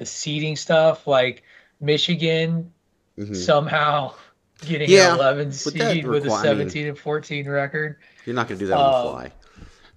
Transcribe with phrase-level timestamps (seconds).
[0.00, 1.42] The seeding stuff, like
[1.78, 2.72] Michigan
[3.18, 3.36] Mhm.
[3.36, 4.14] somehow
[4.62, 7.46] getting Yeah, an 11 but that seed with a requi- I mean- 17 and 14
[7.48, 7.96] record.
[8.24, 9.32] You're not going to do that on the Um, fly.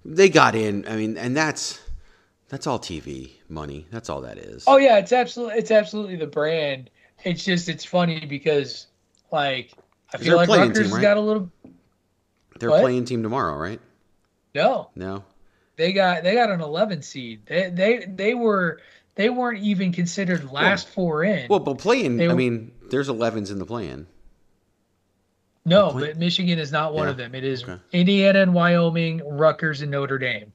[0.04, 0.86] They got in.
[0.86, 1.80] I mean, and that's
[2.50, 3.86] that's all TV money.
[3.90, 4.64] That's all that is.
[4.66, 6.90] Oh yeah, it's absolutely it's absolutely the brand.
[7.24, 8.88] It's just it's funny because
[9.32, 9.72] like
[10.12, 11.00] I feel like Rutgers team, right?
[11.02, 11.50] got a little
[12.60, 12.82] They're what?
[12.82, 13.80] playing team tomorrow, right?
[14.54, 14.90] no.
[14.94, 15.24] No.
[15.76, 17.40] They got they got an 11 seed.
[17.46, 18.80] They they they were
[19.16, 21.46] they weren't even considered last four in.
[21.48, 22.16] Well, but playing.
[22.16, 24.06] They I mean, there's 11s in the plan.
[25.64, 27.34] no, play- but Michigan is not one Yeah, of them.
[27.34, 27.78] It is okay.
[27.92, 30.52] Indiana and Wyoming, Rutgers and Notre Dame,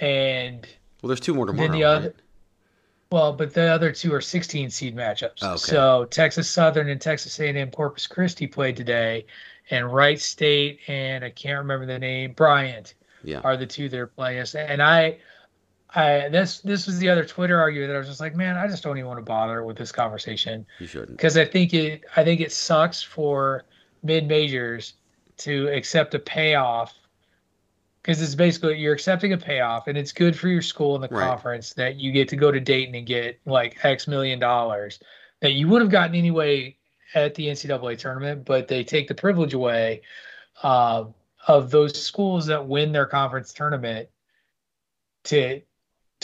[0.00, 0.66] and
[1.02, 1.70] Well, there's two more tomorrow.
[1.70, 2.16] the other- right?
[3.12, 5.38] Well, but the other two are 16 seed matchups.
[5.42, 5.56] Oh, okay.
[5.58, 9.24] So Texas Southern and Texas A&M Corpus Christi played today,
[9.70, 13.40] and Wright State and I can't remember the name Bryant Yeah.
[13.44, 14.54] are the two that are playing us.
[14.56, 15.18] And I,
[15.94, 18.66] I this this was the other Twitter argument that I was just like, man, I
[18.66, 21.16] just don't even want to bother with this conversation You shouldn't.
[21.16, 23.64] because I think it I think it sucks for
[24.02, 24.94] mid majors
[25.38, 26.94] to accept a payoff
[28.02, 31.08] because it's basically you're accepting a payoff and it's good for your school in the
[31.08, 31.28] Right.
[31.28, 34.98] conference that you get to go to Dayton and get like X million dollars
[35.40, 36.76] that you would have gotten anyway
[37.14, 40.02] at the NCAA tournament, but they take the privilege away
[40.62, 41.04] uh,
[41.46, 44.08] of those schools that win their conference tournament
[45.24, 45.60] to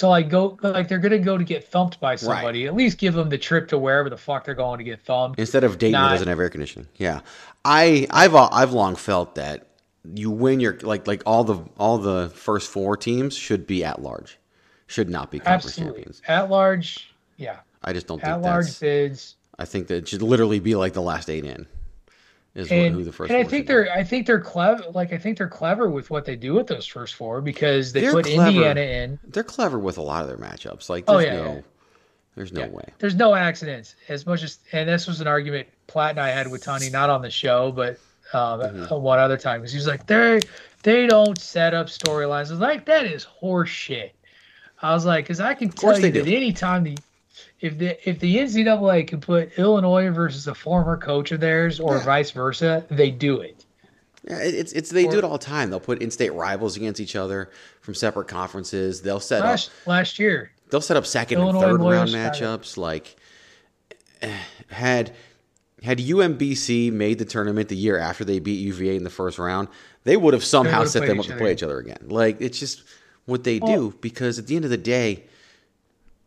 [0.01, 2.67] to like go like they're gonna go to get thumped by somebody.
[2.67, 5.39] At least give them the trip to wherever the fuck they're going to get thumped.
[5.39, 6.89] Instead of Dayton, Not- doesn't have air conditioning.
[6.97, 7.21] Yeah,
[7.65, 9.67] I I've al- I've long felt that
[10.15, 14.03] you win your like like all the all the first four teams should be at
[14.03, 14.39] large,
[14.87, 16.01] should not be conference Absolutely.
[16.01, 16.23] champions.
[16.27, 17.59] At large, yeah.
[17.83, 19.37] I just don't At think large bids.
[19.59, 21.67] I think that it should literally be like the last eight in.
[22.55, 25.19] Is And, who the first and I think they're I think they're clever like I
[25.19, 28.25] think they're clever with what they do with those first four because they They're put
[28.25, 28.49] clever.
[28.49, 29.19] Indiana in.
[29.29, 30.89] They're clever with a lot of their matchups.
[30.89, 31.61] Like Oh, there's yeah, no, yeah.
[32.35, 32.69] there's no Yeah.
[32.69, 32.85] way.
[32.99, 36.51] There's no accidents as much as and this was an argument Platt and I had
[36.51, 38.01] with Tony not on the show but
[38.33, 38.95] um, Mm-hmm.
[39.01, 40.41] one other time because he was like they
[40.83, 42.49] they don't set up storylines.
[42.49, 44.11] I was like that is horseshit.
[44.83, 46.97] I was like because I can tell you that anytime the
[47.61, 51.97] if the if the NCAA can put Illinois versus a former coach of theirs or
[51.97, 52.05] Yeah.
[52.05, 53.65] vice versa, they do it.
[54.29, 55.71] Yeah, it's it's they do it all the time.
[55.71, 57.51] They'll put in-state rivals against each other
[57.81, 59.03] from separate conferences.
[59.03, 62.77] They'll set up Last last year, they'll set up second Illinois and third round matchups.
[62.77, 63.17] Like
[64.69, 65.13] had
[65.83, 69.69] had UMBC made the tournament the year after they beat UVA in the first round,
[70.05, 72.07] they would have somehow set them up to play each other again.
[72.09, 72.83] Like it's just
[73.25, 75.25] what they do because at the end of the day,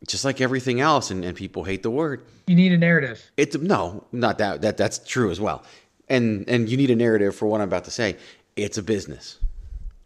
[0.07, 3.21] just like everything else, and, and people hate the word, you need a narrative.
[3.37, 5.63] it's no, not that that that's true as well.
[6.09, 8.17] And and you need a narrative for what I'm about to say.
[8.55, 9.39] It's a business.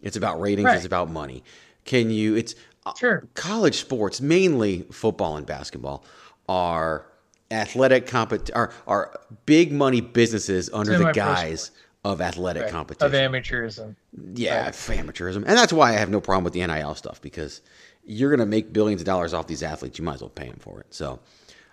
[0.01, 0.65] It's about ratings.
[0.65, 0.75] Right.
[0.77, 1.43] It's about money.
[1.85, 2.35] Can you?
[2.35, 2.53] It's
[2.85, 3.27] uh, Sure.
[3.33, 6.03] college sports, mainly football and basketball,
[6.47, 7.05] are
[7.49, 11.71] athletic compet are are big money businesses under the guise
[12.05, 13.13] of athletic Right, competition.
[13.13, 13.95] of amateurism.
[14.35, 17.61] Yeah, for amateurism, and that's why I have no problem with the NIL stuff because
[18.07, 19.99] you're going to make billions of dollars off these athletes.
[19.99, 20.87] You might as well pay them for it.
[20.91, 21.19] So,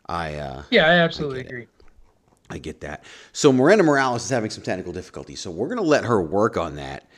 [0.07, 1.47] I uh, Yeah, I absolutely it.
[1.47, 1.67] agree.
[2.51, 3.05] I get that.
[3.33, 6.57] So Miranda Morales is having some technical difficulties, so we're going to let her work
[6.59, 7.09] on that,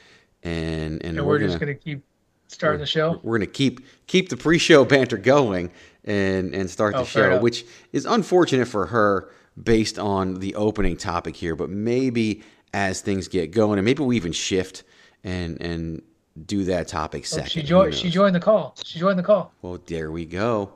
[0.45, 2.05] and and, And we're, just gonna keep
[2.47, 3.19] starting the show.
[3.25, 5.73] we're going to keep keep the pre-show banter going
[6.05, 7.43] and and start Oh, the show, enough.
[7.43, 9.29] which is unfortunate for her
[9.61, 12.43] based on the opening topic here, but maybe
[12.73, 14.85] as things get going, and maybe we even shift
[15.25, 16.03] and and
[16.45, 17.95] do that topic Oh, she joined.
[17.95, 18.75] She joined the call.
[18.85, 19.53] She joined the call.
[19.63, 20.73] Well, there we go.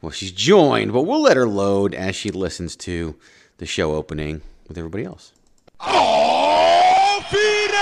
[0.00, 3.16] Well, she's joined, but we'll let her load as she listens to
[3.58, 5.32] the show opening with everybody else.
[5.80, 7.76] Oh, Phoenix!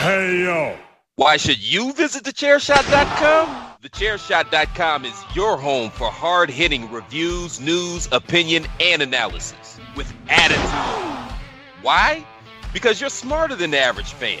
[0.00, 0.76] Hey, yo.
[1.16, 3.66] Why should you visit thechairshot.com?
[3.82, 11.36] Thechairshot.com is your home for hard hitting reviews, news, opinion, and analysis with attitude.
[11.82, 12.24] Why?
[12.72, 14.40] Because you're smarter than the average fan.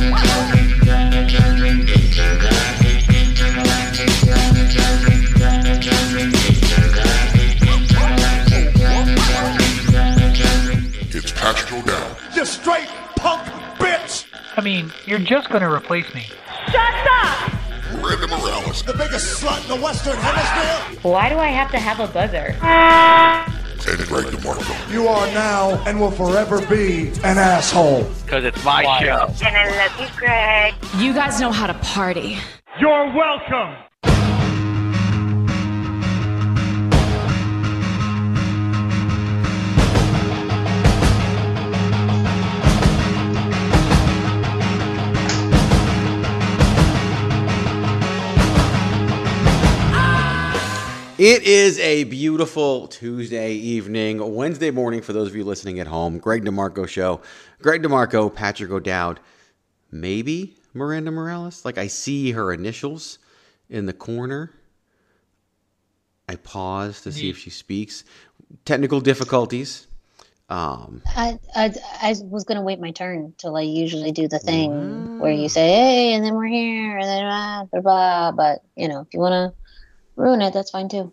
[12.41, 13.43] You straight punk
[13.77, 14.25] bitch!
[14.57, 16.25] I mean, you're just going to replace me.
[18.01, 18.81] Miranda Morales.
[18.81, 21.01] The biggest slut in the Western Hemisphere.
[21.03, 22.55] Why do I have to have a buzzer?
[22.63, 24.91] And Greg DeMarco.
[24.91, 28.09] You are now and will forever be an asshole.
[28.25, 29.31] Because it's my show.
[29.45, 30.73] And I love you, Greg.
[30.97, 32.39] You guys know how to party.
[32.79, 33.75] You're welcome.
[51.21, 56.17] It is a beautiful Tuesday evening, Wednesday morning for those of you listening at home.
[56.17, 57.21] Greg DeMarco show.
[57.61, 59.19] Greg DeMarco, Patrick O'Dowd,
[59.91, 61.63] maybe Miranda Morales.
[61.63, 63.19] Like I see her initials
[63.69, 64.51] in the corner.
[66.27, 68.03] I pause to see if she speaks.
[68.65, 69.85] Technical difficulties.
[70.49, 71.71] Um, I, I,
[72.01, 75.67] I was gonna wait my turn till I usually do the thing where you say,
[75.67, 78.31] "Hey," and then we're here, and then blah blah blah.
[78.31, 79.60] But you know, if you want to
[80.21, 81.11] ruin it, that's fine too.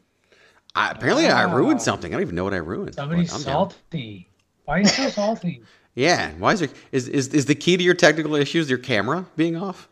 [0.75, 2.13] I, apparently, I ruined something.
[2.13, 2.95] I don't even know what I ruined.
[2.95, 3.71] Somebody's but I'm down.
[3.71, 4.29] salty.
[4.65, 5.63] Why are you so salty?
[5.95, 6.31] Yeah.
[6.39, 9.57] Why is there is, is is the key to your technical issues your camera being
[9.57, 9.89] off?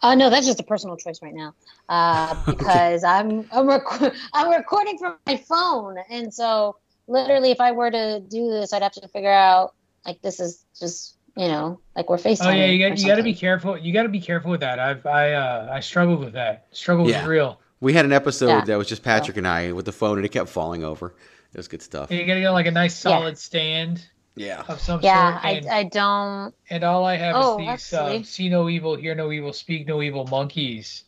[0.00, 1.54] Uh, no, that's just a personal choice right now,
[1.90, 6.76] uh, because I'm I'm, rec- I'm recording from my phone, and so
[7.06, 9.74] literally, if I were to do this, I'd have to figure out
[10.06, 12.46] like this is just you know like we're FaceTiming.
[12.46, 13.78] Oh yeah, you got you got to be careful.
[13.78, 14.78] You got to be careful with that.
[14.78, 16.66] I've I uh I struggled with that.
[16.72, 17.20] Struggle Yeah.
[17.22, 17.60] was real.
[17.80, 18.60] We had an episode Yeah.
[18.66, 21.14] that was just Patrick and I with the phone, and it kept falling over.
[21.52, 22.10] It was good stuff.
[22.10, 23.10] You got to get like a nice Yeah.
[23.10, 24.06] solid stand
[24.36, 24.62] Yeah.
[24.68, 25.44] of some Yeah, sort.
[25.44, 26.54] I, I don't.
[26.68, 29.88] and all I have Oh, is these uh, see no evil, hear no evil, speak
[29.88, 31.04] no evil monkeys.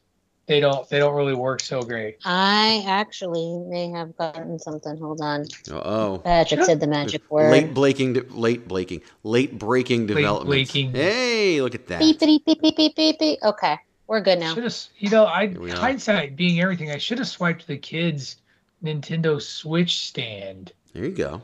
[0.52, 2.18] They don't they don't really work so great.
[2.26, 4.98] I actually may have gotten something.
[4.98, 5.46] Hold on.
[5.70, 6.20] Oh.
[6.22, 7.50] Patrick said the magic word.
[7.50, 10.70] Late breaking, late breaking, late breaking developments.
[10.70, 10.92] breaking.
[10.92, 12.00] Hey, look at that.
[12.00, 13.38] Beep, beep, beep, beep, beep, beep, beep.
[13.42, 14.52] Okay, we're good now.
[14.54, 16.90] Should have you know I hindsight being everything.
[16.90, 18.36] I should have swiped the kids
[18.84, 21.40] Nintendo Switch stand There you go.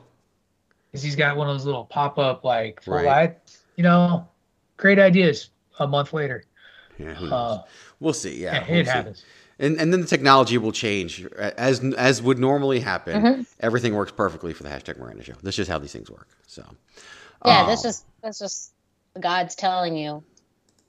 [0.92, 3.06] because he's got one of those little pop up like Right.
[3.06, 3.38] light.
[3.76, 4.28] You know,
[4.76, 5.48] great ideas.
[5.80, 6.44] A month later,
[6.98, 7.32] Yeah, who knows?
[7.32, 7.62] uh,
[8.00, 8.42] we'll see.
[8.42, 8.92] Yeah, yeah, we'll it see.
[8.92, 9.24] happens.
[9.58, 13.22] And and then the technology will change as as would normally happen.
[13.22, 13.42] Mm-hmm.
[13.60, 15.34] Everything works perfectly for the hashtag Miranda show.
[15.42, 16.28] That's just how these things work.
[16.46, 16.64] So.
[17.44, 18.72] yeah, um, that's just that's just
[19.18, 20.22] gods telling you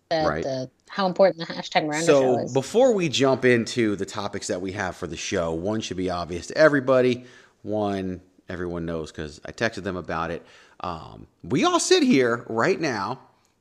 [0.09, 0.43] that Right.
[0.43, 4.61] the how important the hashtag Miranda show So before we jump into the topics that
[4.61, 7.25] we have for the show, one should be obvious to everybody.
[7.63, 10.45] One everyone knows because I texted them about it.
[10.81, 13.19] Um, we all sit here right now,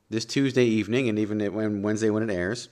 [0.09, 2.69] this Tuesday evening, and even when Wednesday when it airs,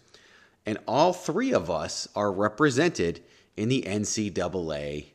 [0.67, 3.23] and all three of us are represented
[3.55, 5.07] in the NCAA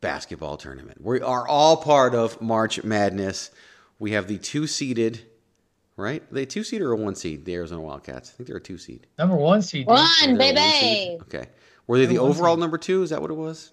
[0.00, 0.98] basketball tournament.
[1.02, 3.50] We are all part of March Madness.
[3.98, 5.22] We have the two seeded,
[5.96, 6.22] right?
[6.22, 7.44] Are they two seed or a one seed?
[7.44, 8.30] The Arizona Wildcats.
[8.30, 9.06] I think they're a two seed.
[9.18, 9.86] Number one seed.
[9.86, 10.08] One, Were one
[10.38, 10.38] seed?
[10.38, 11.18] baby.
[11.22, 11.46] Okay.
[11.88, 12.60] Were they the overall seed.
[12.60, 13.02] number two?
[13.02, 13.72] Is that what it was?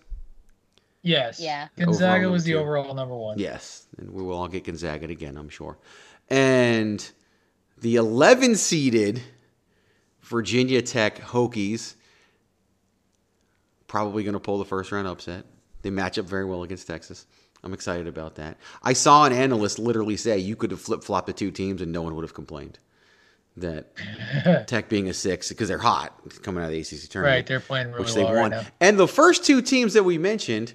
[1.03, 1.39] Yes.
[1.39, 1.67] Yeah.
[1.77, 2.57] Gonzaga Overall was the two.
[2.57, 3.37] overall number one.
[3.37, 3.85] Yes.
[3.99, 5.77] And we will all get Gonzaga again, I'm sure.
[6.29, 7.07] And
[7.77, 9.21] the 11 seeded
[10.25, 11.93] Virginia Tech Hokies
[13.87, 15.45] probably going to pull the first round upset.
[15.83, 17.27] They match up very well against Texas.
[17.63, 18.57] I'm excited about that.
[18.83, 21.91] I saw an analyst literally say you could have flip flopped the two teams and
[21.91, 22.79] no one would have complained.
[23.57, 27.37] That Tech being a six because they're hot coming out of the ACC tournament.
[27.37, 28.51] Right, they're playing really which they well right won.
[28.51, 28.63] now.
[28.81, 30.73] And the first two teams that we mentioned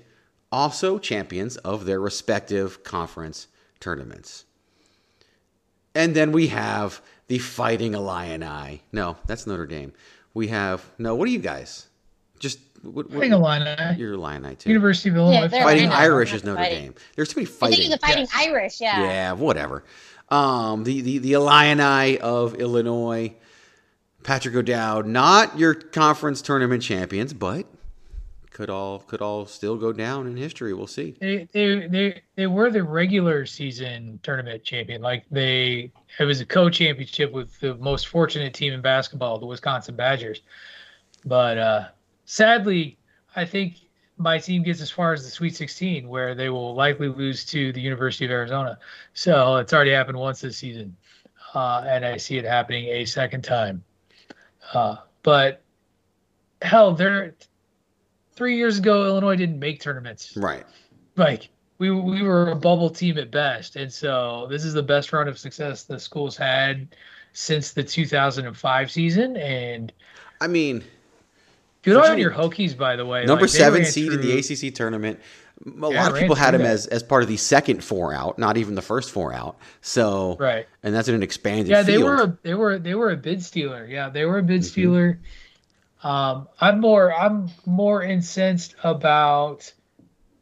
[0.50, 3.48] also champions of their respective conference
[3.80, 4.44] tournaments.
[5.94, 8.82] And then we have the Fighting Illini.
[8.92, 9.92] No, that's Notre Dame.
[10.34, 11.14] We have no.
[11.14, 11.86] What are you guys?
[12.38, 13.76] Just what, what, Fighting Illini.
[13.98, 14.70] You're Illini too.
[14.70, 15.48] University of Illinois.
[15.52, 15.96] Yeah, Fighting Illini.
[16.00, 16.82] Irish is Notre fighting.
[16.84, 16.94] Dame.
[17.16, 17.90] There's too many fighting.
[17.90, 18.30] the fighting Yes.
[18.34, 19.02] Irish, yeah.
[19.02, 19.84] Yeah, whatever.
[20.28, 23.34] Um, the, the the Illini of Illinois,
[24.22, 27.66] Patrick O'Dowd, not your conference tournament champions, but
[28.60, 30.74] could all could all still go down in history.
[30.74, 31.16] We'll see.
[31.18, 35.00] They, they they they were the regular season tournament champion.
[35.00, 39.96] Like they, it was a co-championship with the most fortunate team in basketball, the Wisconsin
[39.96, 40.42] Badgers.
[41.24, 41.88] But uh,
[42.26, 42.98] sadly,
[43.34, 43.76] I think
[44.18, 47.72] my team gets as far as the Sweet 16, where they will likely lose to
[47.72, 48.78] the University of Arizona.
[49.14, 50.94] So it's already happened once this season,
[51.54, 53.82] uh, and I see it happening a second time.
[54.74, 55.62] Uh, but
[56.60, 57.34] hell, they're
[58.40, 60.64] three years ago, Illinois didn't make tournaments Right.
[61.16, 65.12] like we we were a bubble team at best, and so this is the best
[65.12, 66.88] run of success the school's had
[67.34, 69.36] since the 2005 season.
[69.36, 69.92] And
[70.40, 70.82] I mean,
[71.82, 73.26] good on your Hokies, by the way.
[73.26, 75.20] number Like, seven seed in the ACC tournament.
[75.66, 76.72] A Yeah, lot of people had through him that.
[76.72, 79.58] as as part of the second four out, not even the first four out.
[79.82, 80.66] So Right.
[80.82, 82.04] and that's in an expanded Yeah, they field.
[82.04, 83.84] were a, they were they were a bid stealer.
[83.84, 84.64] Yeah, they were a bid Mhm.
[84.64, 85.18] stealer.
[86.02, 89.70] Um, I'm more I'm more incensed about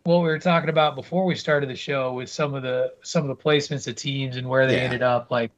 [0.05, 3.29] what we were talking about before we started the show with some of the some
[3.29, 4.83] of the placements of teams and where they Yeah.
[4.83, 5.31] ended up.
[5.31, 5.51] Like,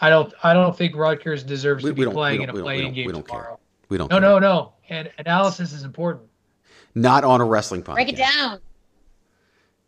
[0.00, 2.62] I don't I don't think Rutgers deserves We- to be playing in a we don't-
[2.62, 3.38] we playing don't- we game don't care.
[3.40, 3.58] tomorrow.
[3.88, 4.10] we don't.
[4.10, 4.28] No, care.
[4.30, 4.72] no, no.
[4.88, 6.26] And analysis is important.
[6.94, 7.94] Not on a wrestling podcast.
[7.94, 8.60] Break it down.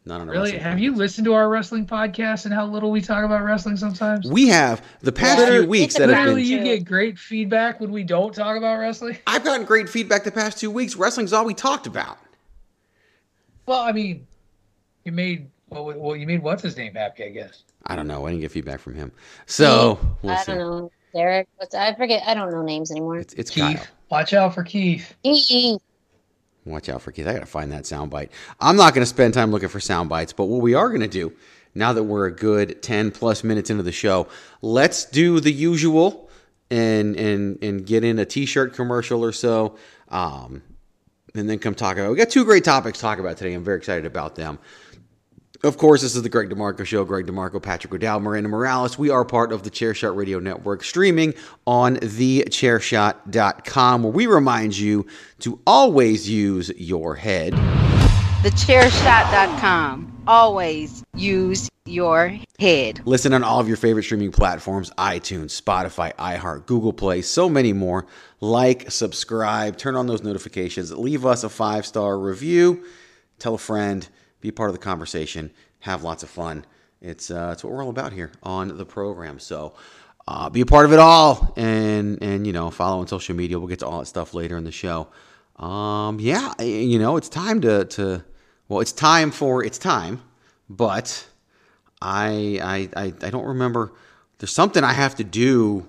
[0.05, 0.81] Not on a Really, have podcast.
[0.81, 4.29] you listened to our wrestling podcast and how little we talk about wrestling sometimes?
[4.29, 5.61] We have the past Yeah.
[5.61, 6.19] few weeks that have been.
[6.35, 9.17] Literally, you get great feedback when we don't talk about wrestling.
[9.29, 10.97] I've gotten great feedback the past two weeks.
[10.97, 12.19] Wrestling's all we talked about.
[13.67, 14.27] Well, I mean,
[15.05, 17.63] you made well, well you made what's his name happy, I guess.
[17.87, 18.27] I don't know.
[18.27, 19.13] I didn't get feedback from him.
[19.47, 20.53] So we'll I see.
[20.53, 20.91] don't know.
[21.15, 22.23] Derek, what's I forget.
[22.27, 23.19] I don't know names anymore.
[23.19, 23.87] It's, it's Keith, Kyle.
[24.11, 25.15] watch out for Keith.
[25.25, 25.79] Eee.
[26.65, 27.27] Watch out for Keith.
[27.27, 28.29] I got to find that soundbite.
[28.61, 31.01] I'm not going to spend time looking for sound bites, but what we are going
[31.01, 31.33] to do
[31.75, 34.29] now that we're a good 10 plus minutes into the show,
[34.61, 36.29] let's do the usual
[36.71, 39.77] and and and get in a t-shirt commercial or so.
[40.09, 40.63] Um,
[41.35, 42.11] and then come talk about.
[42.11, 43.55] We got two great topics to talk about today.
[43.55, 44.59] I'm very excited about them.
[45.65, 47.05] Of course, this is the Greg DeMarco Show.
[47.05, 48.99] Greg DeMarco, Patrick O'Dowd, Miranda Morales.
[48.99, 51.35] We are part of the Chairshot Radio Network, streaming
[51.69, 55.07] on thechairshot.com, where we remind you
[55.39, 57.53] to always use your head.
[58.43, 60.25] Thechairshot.com.
[60.27, 63.01] Always use your head.
[63.05, 67.73] Listen on all of your favorite streaming platforms iTunes, Spotify, iHeart, Google Play, so many
[67.73, 68.05] more.
[68.41, 72.83] Like, subscribe, turn on those notifications, leave us a five star review,
[73.39, 74.09] tell a friend,
[74.43, 76.67] be part of the conversation, have lots of fun.
[77.01, 79.39] It's, uh, it's what we're all about here on the program.
[79.39, 79.75] So
[80.29, 83.59] uh, be a part of it all and, and, you know, follow on social media.
[83.59, 85.09] We'll get to all that stuff later in the show.
[85.57, 88.25] Um, yeah, you know, it's time to, to,
[88.69, 90.21] well, it's time for, it's time,
[90.69, 91.27] but
[92.01, 93.93] I, I, I, I don't remember.
[94.39, 95.87] There's something I have to do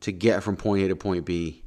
[0.00, 1.62] to get from point A to point B,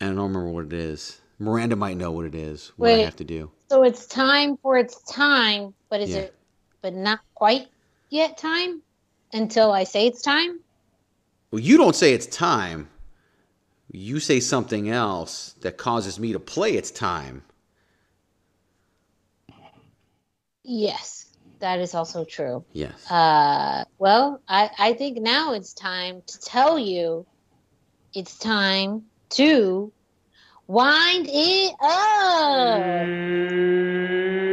[0.00, 1.20] and I don't remember what it is.
[1.38, 2.72] Miranda might know what it is.
[2.76, 3.50] What I have to do.
[3.72, 6.18] So it's time for its time, but is Yeah.
[6.28, 6.34] it
[6.82, 7.68] but not quite
[8.10, 8.82] yet time
[9.32, 10.60] until I say it's time?
[11.50, 12.90] Well, you don't say it's time.
[13.90, 17.44] You say something else that causes me to play it's time.
[20.62, 22.66] Yes, that is also true.
[22.74, 23.10] Yes.
[23.10, 27.24] Uh, well, I, I think now it's time to tell you
[28.12, 29.90] it's time to
[30.68, 32.80] wind it up.
[32.82, 34.51] Mm.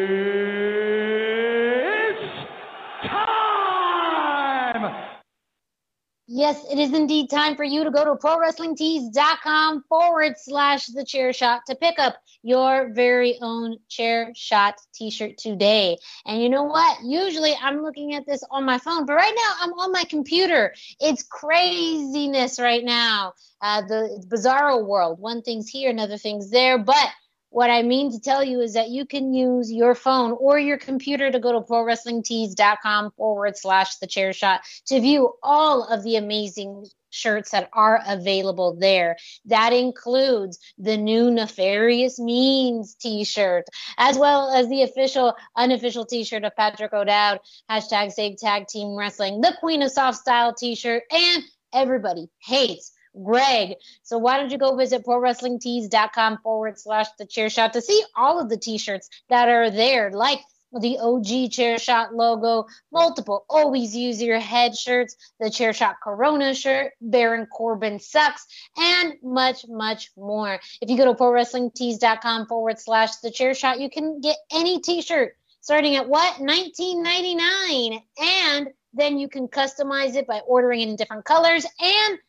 [6.40, 11.34] Yes, it is indeed time for you to go to prowrestlingtees.com forward slash the chair
[11.34, 15.98] shot to pick up your very own chair shot t shirt today.
[16.26, 17.00] And you know what?
[17.04, 20.74] Usually I'm looking at this on my phone, but right now I'm on my computer.
[21.02, 23.34] It's craziness right now.
[23.62, 25.20] Uh, the bizarro world.
[25.20, 26.78] One thing's here, another thing's there.
[26.78, 27.10] But
[27.50, 30.78] what I mean to tell you is that you can use your phone or your
[30.78, 36.16] computer to go to prowrestlingtees.com forward slash the chair shot to view all of the
[36.16, 39.18] amazing shirts that are available there.
[39.46, 43.66] That includes the new Nefarious Means t shirt,
[43.98, 47.40] as well as the official, unofficial t shirt of Patrick O'Dowd,
[47.70, 52.92] hashtag Save Tag Team Wrestling, the Queen of Soft Style t shirt, and everybody hates
[53.24, 53.76] Greg.
[54.04, 58.40] So why don't you go visit prowrestlingtees.com forward slash the chair shot to see all
[58.40, 64.22] of the t-shirts that are there, like the OG Chair Shot logo, multiple Always Use
[64.22, 68.46] Your Head shirts, the Chair Shot Corona shirt, Baron Corbin sucks,
[68.78, 70.60] and much, much more.
[70.82, 75.02] If you go to ProWrestlingTees.com forward slash the Chair Shot, you can get any t
[75.02, 76.36] shirt starting at what?
[76.36, 82.20] 19.99 and then you can customize it by ordering it in different colors and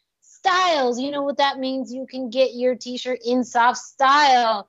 [0.40, 0.99] styles.
[0.99, 1.92] You know what that means?
[1.92, 4.68] You can get your t shirt in soft style.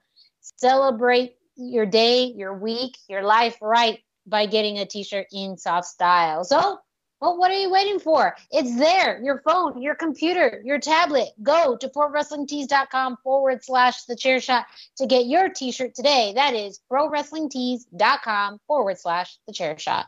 [0.58, 5.88] Celebrate your day, your week, your life right by getting a t shirt in soft
[5.88, 6.44] style.
[6.44, 6.80] So,
[7.22, 8.36] well, what are you waiting for?
[8.52, 9.22] It's there.
[9.24, 11.30] Your phone, your computer, your tablet.
[11.42, 14.66] Go to prowrestlingtees.com forward slash the chair shot
[14.98, 16.34] to get your t shirt today.
[16.36, 20.08] That is prowrestlingtees.com forward slash the chair shot.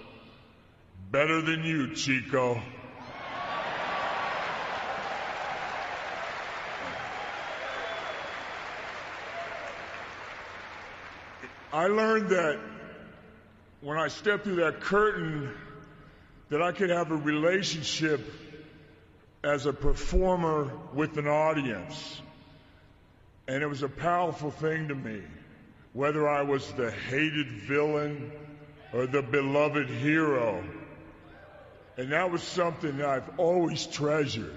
[1.11, 2.61] better than you, Chico.
[11.73, 12.59] I learned that
[13.81, 15.53] when I stepped through that curtain,
[16.49, 18.21] that I could have a relationship
[19.43, 22.21] as a performer with an audience.
[23.47, 25.21] And it was a powerful thing to me.
[25.93, 28.31] Whether I was the hated villain
[28.93, 30.63] or the beloved hero.
[31.97, 34.53] And that was something that I've always treasured.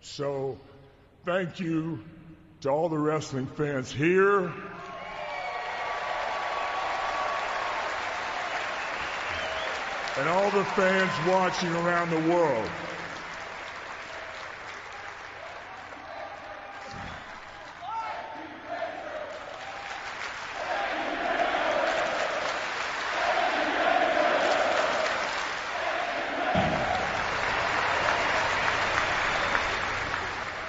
[0.00, 0.58] So
[1.24, 2.02] thank you
[2.62, 4.52] to all the wrestling fans here.
[10.18, 12.68] And all the fans watching around the world.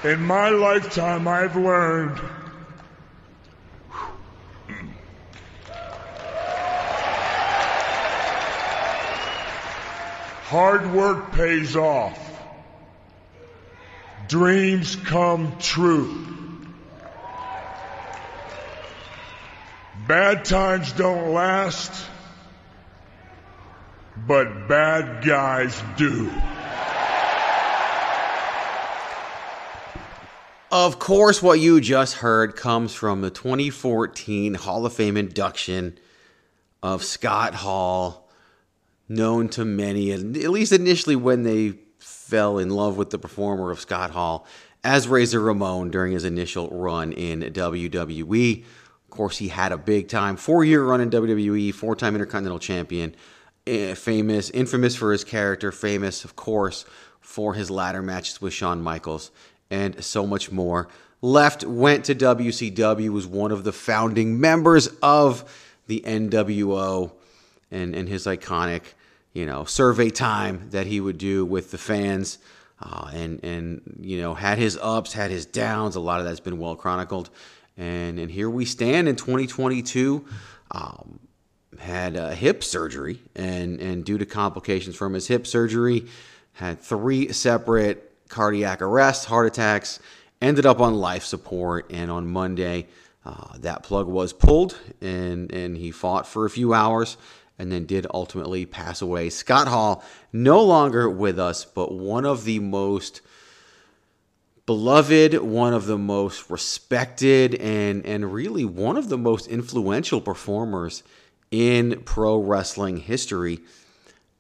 [0.04, 2.20] In my lifetime, I've learned
[10.54, 12.20] hard work pays off.
[14.28, 16.28] Dreams come true.
[20.06, 22.06] Bad times don't last,
[24.28, 26.30] but bad guys do.
[30.74, 36.00] Of course, what you just heard comes from the 2014 Hall of Fame induction
[36.82, 38.28] of Scott Hall,
[39.08, 43.82] known to many, at least initially when they fell in love with the performer of
[43.82, 44.48] Scott Hall,
[44.84, 48.64] as Razor Ramon during his initial run in WWE.
[48.64, 52.58] Of course, he had a big time four year run in WWE, four time Intercontinental
[52.58, 53.16] Champion,
[53.68, 56.84] eh, famous, infamous for his character, famous, of course,
[57.22, 59.30] for his ladder matches with Shawn Michaels
[59.74, 60.88] and so much more.
[61.22, 65.52] Left, went to WCW, was one of the founding members of
[65.88, 67.12] the NWO
[67.72, 68.84] and, and his iconic,
[69.34, 72.38] you know, survey time that he would do with the fans.
[72.80, 75.96] Uh, and and you know had his ups, had his downs.
[75.96, 77.30] A lot of that's been well chronicled,
[77.78, 80.26] and and here we stand in 2022.
[80.72, 81.20] Um,
[81.80, 86.08] had a hip surgery, and and due to complications from his hip surgery,
[86.54, 90.00] had three separate cardiac arrest, heart attacks.
[90.42, 92.88] Ended up on life support, and on Monday,
[93.26, 97.16] uh, that plug was pulled, and and he fought for a few hours,
[97.58, 99.30] and then did ultimately pass away.
[99.30, 103.22] Scott Hall, no longer with us, but one of the most
[104.66, 111.04] beloved, one of the most respected, and, and really one of the most influential performers
[111.52, 113.60] in pro wrestling history.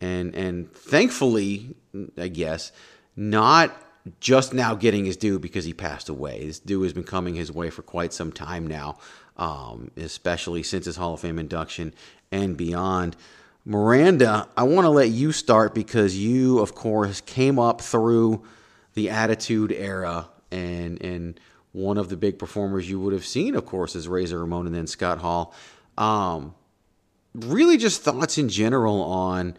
[0.01, 1.75] And, and thankfully,
[2.17, 2.71] I guess,
[3.15, 3.75] not
[4.19, 6.45] just now getting his due because he passed away.
[6.45, 8.97] His due has been coming his way for quite some time now,
[9.37, 11.93] um, especially since his Hall of Fame induction
[12.31, 13.15] and beyond.
[13.65, 18.43] Miranda, I want to let you start because you, of course, came up through
[18.93, 21.39] the Attitude Era, and and
[21.71, 24.75] one of the big performers you would have seen, of course, is Razor Ramon and
[24.75, 25.53] then Scott Hall.
[25.97, 26.53] Um,
[27.33, 29.55] really, just thoughts in general on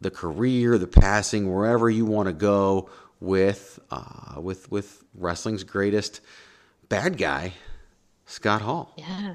[0.00, 2.88] the career, the passing, wherever you want to go
[3.24, 6.20] with uh, with with wrestling's greatest
[6.88, 7.52] bad guy,
[8.26, 8.92] Scott Hall.
[8.96, 9.34] Yeah.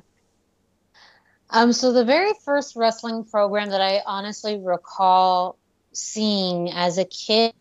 [1.52, 5.58] Um, so the very first wrestling program that I honestly recall
[5.94, 7.54] seeing as a kid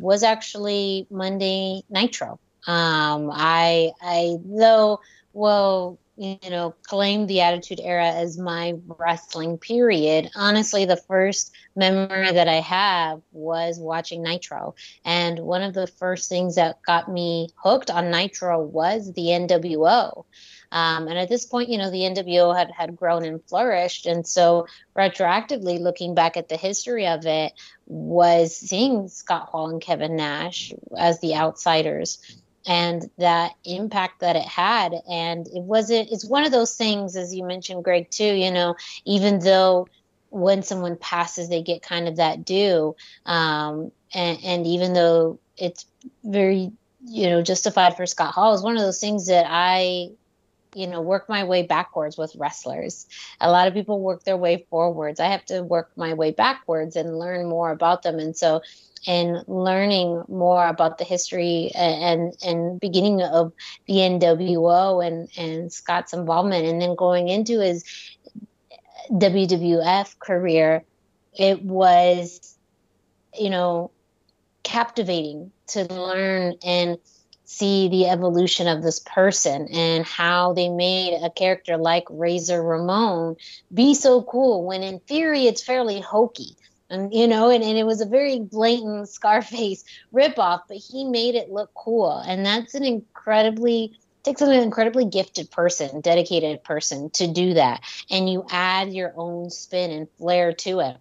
[0.00, 2.38] was actually Monday Nitro.
[2.66, 5.00] Um, I, I though,
[5.32, 10.30] well, you know, claim the Attitude Era as my wrestling period.
[10.36, 14.74] Honestly, the first memory that I have was watching Nitro.
[15.04, 20.24] And one of the first things that got me hooked on Nitro was the NWO.
[20.70, 24.06] Um, and at this point, you know, the NWO had, had grown and flourished.
[24.06, 27.52] And so, retroactively looking back at the history of it,
[27.86, 32.18] was seeing Scott Hall and Kevin Nash as the outsiders
[32.66, 34.94] and that impact that it had.
[35.10, 38.76] And it wasn't, it's one of those things, as you mentioned, Greg, too, you know,
[39.04, 39.88] even though
[40.30, 42.96] when someone passes, they get kind of that due.
[43.26, 45.86] Um, and, and even though it's
[46.24, 46.72] very,
[47.04, 50.10] you know, justified for Scott Hall, is one of those things that I
[50.74, 53.06] you know work my way backwards with wrestlers
[53.40, 56.96] a lot of people work their way forwards i have to work my way backwards
[56.96, 58.62] and learn more about them and so
[59.06, 63.52] in learning more about the history and and beginning of
[63.86, 67.84] the nwo and and scott's involvement and then going into his
[69.10, 70.84] wwf career
[71.36, 72.56] it was
[73.38, 73.90] you know
[74.62, 76.98] captivating to learn and
[77.44, 83.36] see the evolution of this person and how they made a character like Razor Ramon
[83.72, 86.56] be so cool when in theory it's fairly hokey.
[86.92, 91.34] And you know, and, and it was a very blatant Scarface ripoff, but he made
[91.34, 92.18] it look cool.
[92.18, 97.80] And that's an incredibly takes an incredibly gifted person, dedicated person to do that.
[98.10, 100.96] And you add your own spin and flair to it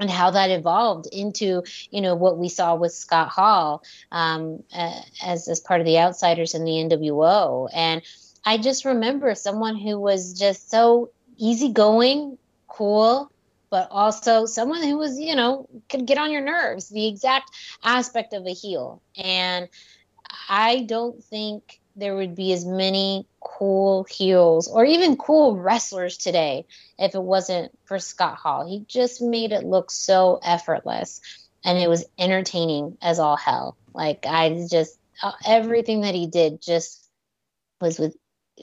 [0.00, 5.46] and how that evolved into you know what we saw with Scott Hall um, as
[5.46, 8.02] as part of the outsiders in the NWO and
[8.44, 13.30] I just remember someone who was just so easygoing cool
[13.70, 17.50] but also someone who was you know could get on your nerves the exact
[17.84, 19.68] aspect of a heel and
[20.48, 26.66] I don't think there would be as many cool heels or even cool wrestlers today
[26.98, 28.66] if it wasn't for Scott Hall.
[28.66, 31.20] He just made it look so effortless
[31.64, 33.76] and it was entertaining as all hell.
[33.92, 37.08] Like I just uh, everything that he did just
[37.80, 38.16] was with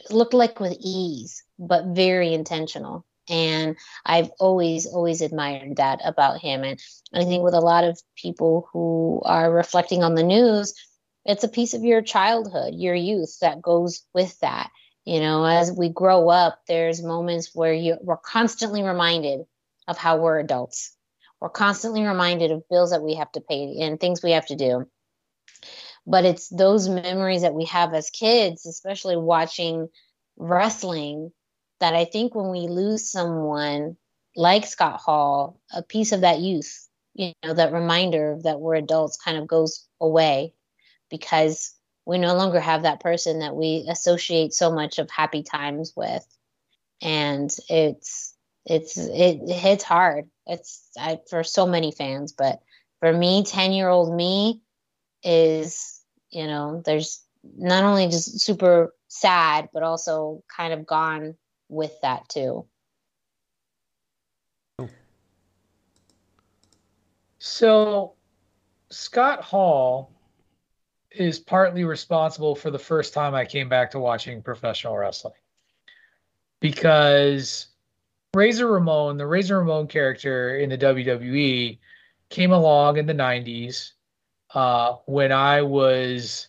[0.09, 3.05] looked like with ease, but very intentional.
[3.29, 6.63] And I've always, always admired that about him.
[6.63, 6.79] And
[7.13, 10.73] I think with a lot of people who are reflecting on the news,
[11.25, 14.69] it's a piece of your childhood, your youth that goes with that.
[15.05, 19.41] You know, as we grow up, there's moments where you, we're constantly reminded
[19.87, 20.95] of how we're adults.
[21.39, 24.55] We're constantly reminded of bills that we have to pay and things we have to
[24.55, 24.87] do.
[26.05, 29.89] But it's those memories that we have as kids, especially watching
[30.37, 31.31] wrestling,
[31.79, 33.97] that I think when we lose someone
[34.35, 39.17] like Scott Hall, a piece of that youth, you know, that reminder that we're adults
[39.17, 40.53] kind of goes away
[41.09, 41.73] because
[42.05, 46.25] we no longer have that person that we associate so much of happy times with.
[47.01, 48.35] And it's
[48.65, 50.29] it's it, it hits hard.
[50.45, 52.59] It's I, for so many fans but
[52.99, 54.61] for me 10 year old me
[55.23, 57.23] is you know there's
[57.57, 61.35] not only just super sad but also kind of gone
[61.69, 62.65] with that too.
[67.39, 68.13] So
[68.89, 70.11] Scott Hall
[71.11, 75.33] is partly responsible for the first time I came back to watching professional wrestling
[76.59, 77.67] because
[78.33, 81.79] Razor Ramon, the Razor Ramon character in the WWE,
[82.29, 83.91] came along in the 90s
[84.53, 86.47] uh, when I was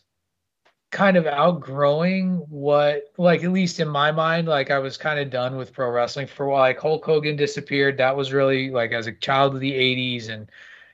[0.91, 5.29] kind of outgrowing what like at least in my mind like i was kind of
[5.29, 6.61] done with pro wrestling for a while.
[6.61, 7.99] Like hulk hogan disappeared.
[7.99, 10.51] That was really like as a child of the 80s and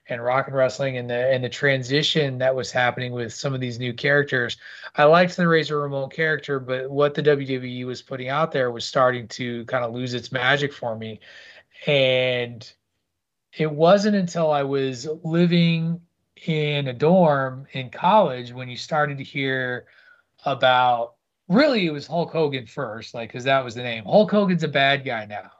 [0.08, 3.60] and rock and wrestling and the and the transition that was happening with some of
[3.60, 4.56] these new characters.
[4.96, 8.84] I liked the razor ramon character but what the wwe was putting out there was
[8.84, 11.20] starting to kind of lose its magic for me.
[11.86, 12.68] And
[13.56, 16.00] it wasn't until i was living
[16.44, 19.86] in a dorm in college when you started to hear
[20.44, 21.14] about
[21.48, 24.04] really it was Hulk Hogan first, like because that was the name.
[24.04, 25.50] Hulk Hogan's a bad guy now.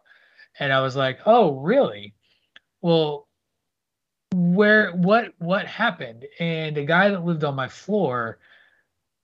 [0.58, 2.14] And I was like, oh, really?
[2.80, 3.28] Well,
[4.34, 6.26] where what what happened?
[6.38, 8.38] And a guy that lived on my floor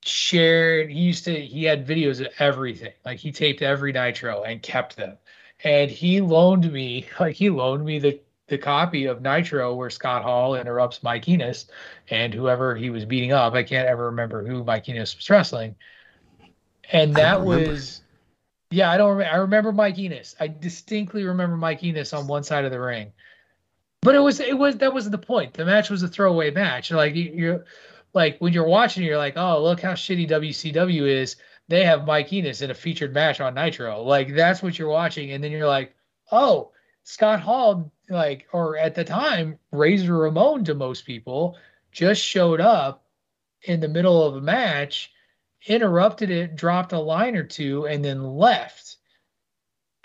[0.03, 2.92] shared he used to he had videos of everything.
[3.05, 5.18] Like he taped every nitro and kept them.
[5.62, 8.20] And he loaned me, like he loaned me the
[8.51, 11.67] the copy of Nitro where Scott Hall interrupts Mike Enos
[12.11, 13.55] and whoever he was beating up.
[13.55, 15.77] I can't ever remember who Mike Enos was wrestling.
[16.93, 18.03] And that was,
[18.73, 19.33] yeah, I don't remember.
[19.33, 20.35] I remember Mike Enos.
[20.41, 23.13] I distinctly remember Mike Enos on one side of the ring.
[24.03, 25.55] But it was, it was, that was the point.
[25.55, 26.91] The match was a throwaway match.
[26.91, 27.65] Like you're,
[28.13, 31.37] like when you're watching, you're like, oh, look how shitty WCW is.
[31.69, 34.03] They have Mike Enos in a featured match on Nitro.
[34.03, 35.31] Like that's what you're watching.
[35.31, 35.95] And then you're like,
[36.33, 36.73] oh,
[37.05, 41.57] Scott Hall, like, or at the time, Razor Ramon to most people,
[41.92, 43.07] just showed up
[43.62, 45.12] in the middle of a match,
[45.66, 48.96] interrupted it, dropped a line or two, and then left.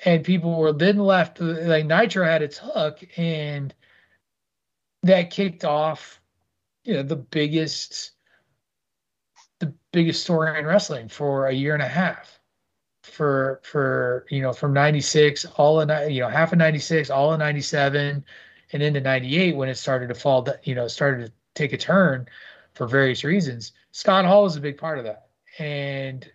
[0.04, 3.74] And people were then left, like, Nitro had its hook, and
[5.04, 6.20] that kicked off,
[6.84, 8.12] you know, the biggest,
[9.60, 12.35] the biggest story in wrestling for a year and a half
[13.06, 17.40] for for you know from 96 all in you know half of 96 all in
[17.40, 18.24] 97
[18.74, 22.28] and into 98 when it started to fall you know started to take a turn
[22.74, 23.72] for various reasons.
[23.92, 25.28] Scott hall was a big part of that.
[25.58, 26.30] And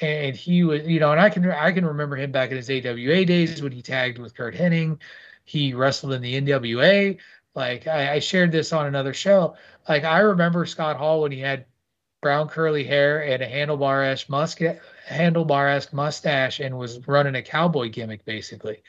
[0.00, 2.70] and he was you know and i can i can remember him back in his
[2.70, 4.96] awa days when he tagged with curt hennig
[5.44, 7.18] he wrestled in the nwa
[7.54, 9.56] like I, I shared this on another show.
[9.88, 11.64] Like i remember scott hall when he had
[12.20, 14.78] brown curly hair and a handlebar-esque mustache,
[15.08, 18.82] handlebar-esque mustache and was running a cowboy gimmick basically,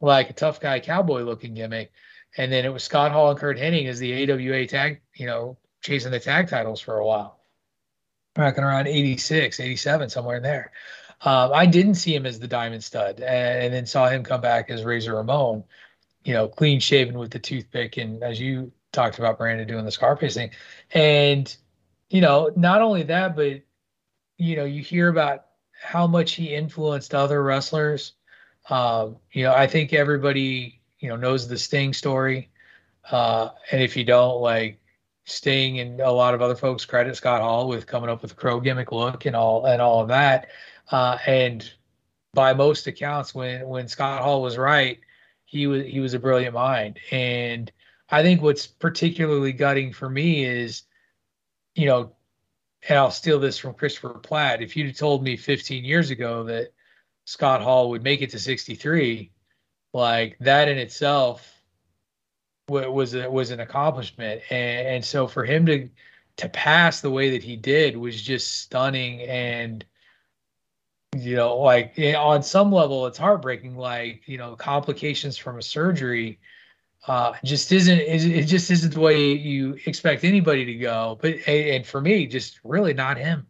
[0.00, 1.92] like a tough guy cowboy looking gimmick.
[2.36, 5.56] And then it was Scott Hall and Curt Hennig as the AWA tag, you know,
[5.82, 7.40] chasing the tag titles for a while.
[8.34, 10.72] Back around 86, 87, somewhere in there.
[11.20, 14.40] Um, I didn't see him as the Diamond Stud, and, and, then saw him come
[14.40, 15.64] back as Razor Ramon,
[16.22, 19.90] you know, clean shaven with the toothpick, and as you talked about, Brandon doing the
[19.90, 20.50] Scarface thing,
[20.92, 21.56] and
[22.10, 23.62] you know, not only that, but
[24.36, 25.46] you know, you hear about
[25.80, 28.12] how much he influenced other wrestlers.
[28.68, 32.50] Uh, you know, I think everybody, you know, knows the Sting story.
[33.10, 34.80] Uh, and if you don't, like
[35.24, 38.36] Sting and a lot of other folks credit Scott Hall with coming up with the
[38.36, 40.48] crow gimmick look and all and all of that.
[40.90, 41.70] Uh, and
[42.32, 44.98] by most accounts, when when Scott Hall was right,
[45.44, 46.98] he was he was a brilliant mind.
[47.10, 47.70] And
[48.10, 50.82] I think what's particularly gutting for me is
[51.78, 52.12] you know,
[52.88, 54.62] and I'll steal this from Christopher Platt.
[54.62, 56.72] If you'd told me 15 years ago that
[57.24, 59.30] Scott Hall would make it to 63,
[59.92, 61.54] like that in itself
[62.68, 64.42] was was an accomplishment.
[64.50, 65.88] And, and so for him to
[66.38, 69.84] to pass the way that he did was just stunning and
[71.16, 75.62] you know like eh, on some level it's heartbreaking like you know complications from a
[75.62, 76.38] surgery
[77.06, 81.18] uh, just isn't it just isn't the way you expect anybody to go.
[81.20, 83.46] But and for me, just really not him.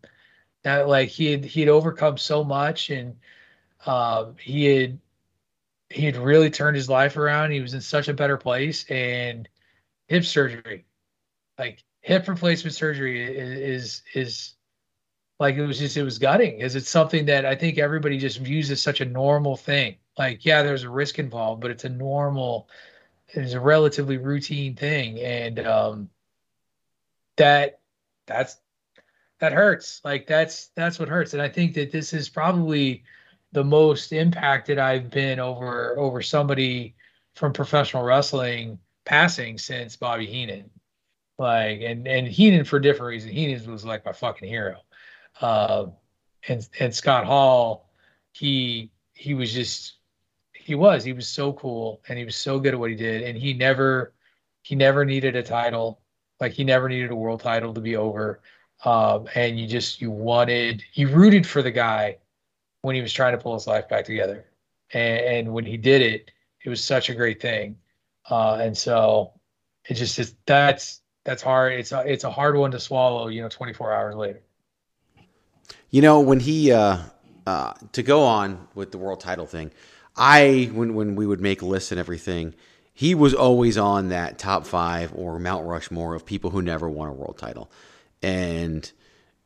[0.63, 3.17] That like he had he had overcome so much, and
[3.87, 4.99] um, he had
[5.91, 7.51] he had really turned his life around.
[7.53, 9.49] He was in such a better place, and
[10.09, 10.87] hip surgery,
[11.59, 14.55] like hip replacement surgery, is is, is
[15.41, 18.39] like it was just it was gutting Is it's something that I think everybody just
[18.39, 19.97] views as such a normal thing.
[20.19, 22.69] Like yeah, there's a risk involved, but it's a normal
[23.31, 26.11] it's a relatively routine thing, and um,
[27.37, 27.81] that
[28.27, 28.57] that's
[29.41, 30.01] that hurts.
[30.05, 33.05] Like that's that's what hurts, and I think that this is probably
[33.53, 36.95] the most impacted I've been over over somebody
[37.35, 40.71] from professional wrestling passing since Bobby Heenan.
[41.39, 43.33] Like and and Heenan for different reasons.
[43.33, 44.79] Heenan was like my fucking hero.
[45.41, 45.87] Uh,
[46.49, 47.91] and and Scott Hall,
[48.33, 49.98] he he was just
[50.69, 53.23] he was he was so cool and he was so good at what he did
[53.23, 54.13] and he never
[54.61, 56.03] he never needed a title.
[56.41, 58.43] Like he never needed a world title to be over.
[58.85, 62.19] Um, and you just you wanted you rooted for the guy
[62.83, 64.45] when he was trying to pull his life back together.
[64.93, 67.79] And, and when he did it, it was such a great thing.
[68.29, 69.33] Uh, and so
[69.89, 71.73] it just is that's that's hard.
[71.81, 74.43] It's a, it's a hard one to swallow, you know, 24 hours later.
[75.89, 76.99] You know, when he uh,
[77.47, 79.71] uh, to go on with the world title thing,
[80.19, 82.55] I when when we would make lists and everything,
[82.93, 87.09] he was always on that top five or Mount Rushmore of people who never won
[87.09, 87.71] a world title.
[88.23, 88.91] And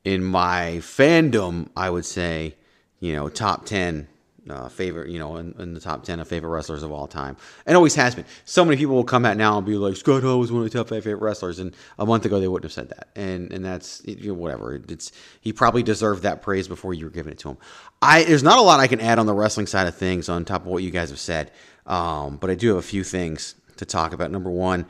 [0.04, 2.56] in my fandom, I would say,
[2.98, 4.08] you know, top ten
[4.50, 7.36] uh, favorite, you know, in, in, the top 10 of favorite wrestlers of all time.
[7.64, 8.24] And always has been.
[8.44, 10.70] So many people will come out now and be like, Scott Hall was one of
[10.70, 11.58] the top five favorite wrestlers.
[11.58, 13.08] And a month ago, they wouldn't have said that.
[13.14, 14.80] And and that's, you know, whatever.
[14.88, 17.58] It's He probably deserved that praise before you were giving it to him.
[18.00, 20.44] I There's not a lot I can add on the wrestling side of things on
[20.44, 21.52] top of what you guys have said.
[21.86, 24.30] Um, but I do have a few things to talk about.
[24.30, 24.86] Number one,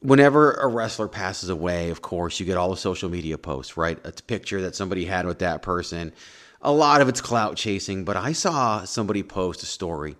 [0.00, 3.98] whenever a wrestler passes away, of course, you get all the social media posts, right?
[4.04, 6.12] A picture that somebody had with that person
[6.62, 10.16] a lot of it's clout chasing, but I saw somebody post a story,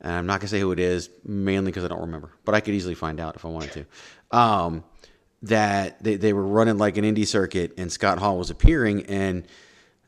[0.00, 2.60] and I'm not gonna say who it is, mainly because I don't remember, but I
[2.60, 4.36] could easily find out if I wanted to.
[4.36, 4.84] Um,
[5.42, 9.46] that they, they were running like an indie circuit, and Scott Hall was appearing, and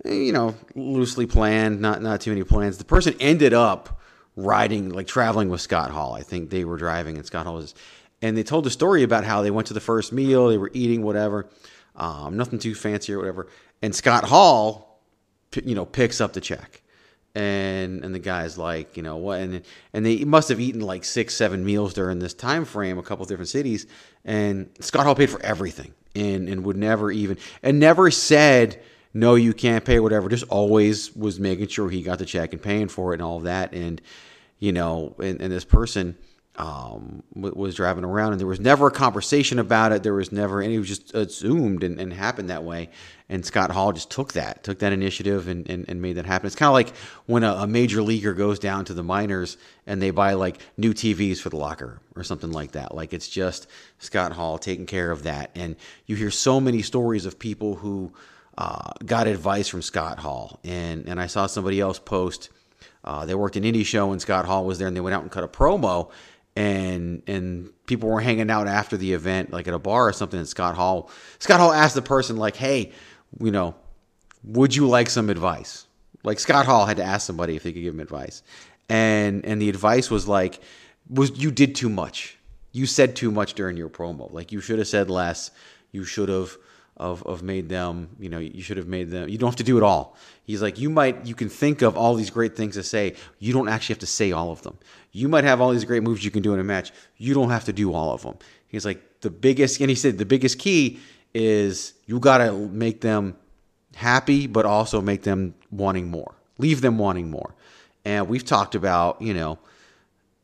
[0.05, 2.79] you know, loosely planned, not not too many plans.
[2.79, 4.01] The person ended up
[4.37, 6.15] riding, like traveling with Scott Hall.
[6.15, 7.75] I think they were driving, and Scott Hall was,
[8.23, 10.71] and they told a story about how they went to the first meal, they were
[10.73, 11.49] eating whatever,
[11.97, 13.49] um, nothing too fancy or whatever,
[13.83, 14.88] and Scott Hall
[15.65, 16.83] you know, picks up the check.
[17.35, 19.41] And and the guy's like, you know what?
[19.41, 23.03] And and they must have eaten like six, seven meals during this time frame, a
[23.03, 23.87] couple different cities.
[24.25, 28.83] And Scott Hall paid for everything, and and would never even and never said
[29.15, 30.29] no, you can't pay whatever.
[30.29, 33.39] Just always was making sure he got the check and paying for it and all
[33.39, 33.73] of that.
[33.73, 34.01] And
[34.59, 36.17] you know, and, and this person
[36.59, 40.03] um, was driving around, and there was never a conversation about it.
[40.03, 40.75] There was never any.
[40.75, 42.91] It was just assumed and, and happened that way.
[43.29, 46.49] And Scott Hall just took that, took that initiative, and, and, and made that happen.
[46.49, 50.03] It's kind of like when a, a, major leaguer goes down to the minors and
[50.03, 52.93] they buy like new TVs for the locker or something like that.
[52.93, 53.69] Like it's just
[53.99, 55.51] Scott Hall taking care of that.
[55.55, 58.13] And you hear so many stories of people who
[58.57, 60.59] uh, got advice from Scott Hall.
[60.65, 62.49] And and I saw somebody else post.
[63.05, 65.23] Uh, they worked an indie show and Scott Hall was there, and they went out
[65.23, 66.11] and cut a promo
[66.59, 70.41] and and people were hanging out after the event, like at a bar or something.
[70.41, 72.91] And Scott Hall, Scott Hall asked the person like, "Hey,
[73.39, 73.77] you know,
[74.43, 75.87] would you like some advice?"
[76.25, 78.43] Like Scott Hall had to ask somebody if they could give him advice,
[78.89, 80.61] and and the advice was like,
[81.09, 82.37] "Was you did too much?
[82.73, 84.33] You said too much during your promo.
[84.33, 85.53] Like you should have said less.
[85.93, 86.57] You should have."
[86.99, 89.63] Of of made them you know you should have made them you don't have to
[89.63, 90.17] do it all.
[90.45, 93.15] He's like you might you can think of all these great things to say.
[93.39, 94.79] You don't actually have to say all of them.
[95.13, 96.93] You might have all these great moves you can do in a match.
[97.17, 98.37] You don't have to do all of them.
[98.67, 100.99] He's like the biggest and he said the biggest key
[101.35, 103.37] is you got to make them
[103.95, 106.35] happy but also make them wanting more.
[106.59, 107.55] Leave them wanting more.
[108.05, 109.59] And we've talked about you know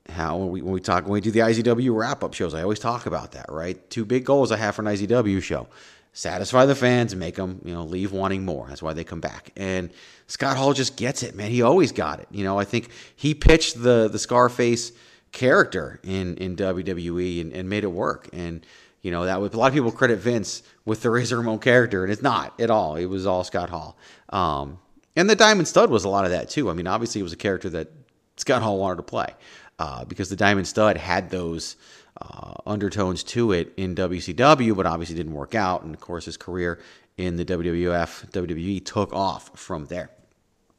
[0.08, 2.62] how when we when we talk when we do the IZW wrap up shows, I
[2.62, 3.90] always talk about that, right?
[3.90, 5.66] Two big goals I have for an IZW show
[6.14, 8.66] satisfy the fans make them, you know, leave wanting more.
[8.68, 9.50] That's why they come back.
[9.56, 9.90] And
[10.28, 11.50] Scott Hall just gets it, man.
[11.50, 12.28] He always got it.
[12.30, 14.92] You know, I think he pitched the the Scarface
[15.32, 18.30] character in in WWE and, and made it work.
[18.32, 18.64] And
[19.02, 22.04] you know, that was a lot of people credit Vince with the Razor Ramon character,
[22.04, 22.96] and it's not at all.
[22.96, 23.98] It was all Scott Hall.
[24.30, 24.78] Um,
[25.16, 26.70] and the Diamond Stud was a lot of that too.
[26.70, 27.88] I mean, obviously, it was a character that
[28.36, 29.34] Scott Hall wanted to play
[29.78, 31.76] uh, because the Diamond Stud had those
[32.20, 35.82] uh, undertones to it in WCW, but obviously didn't work out.
[35.82, 36.80] And of course, his career
[37.16, 40.10] in the WWF, WWE took off from there.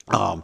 [0.07, 0.43] Um,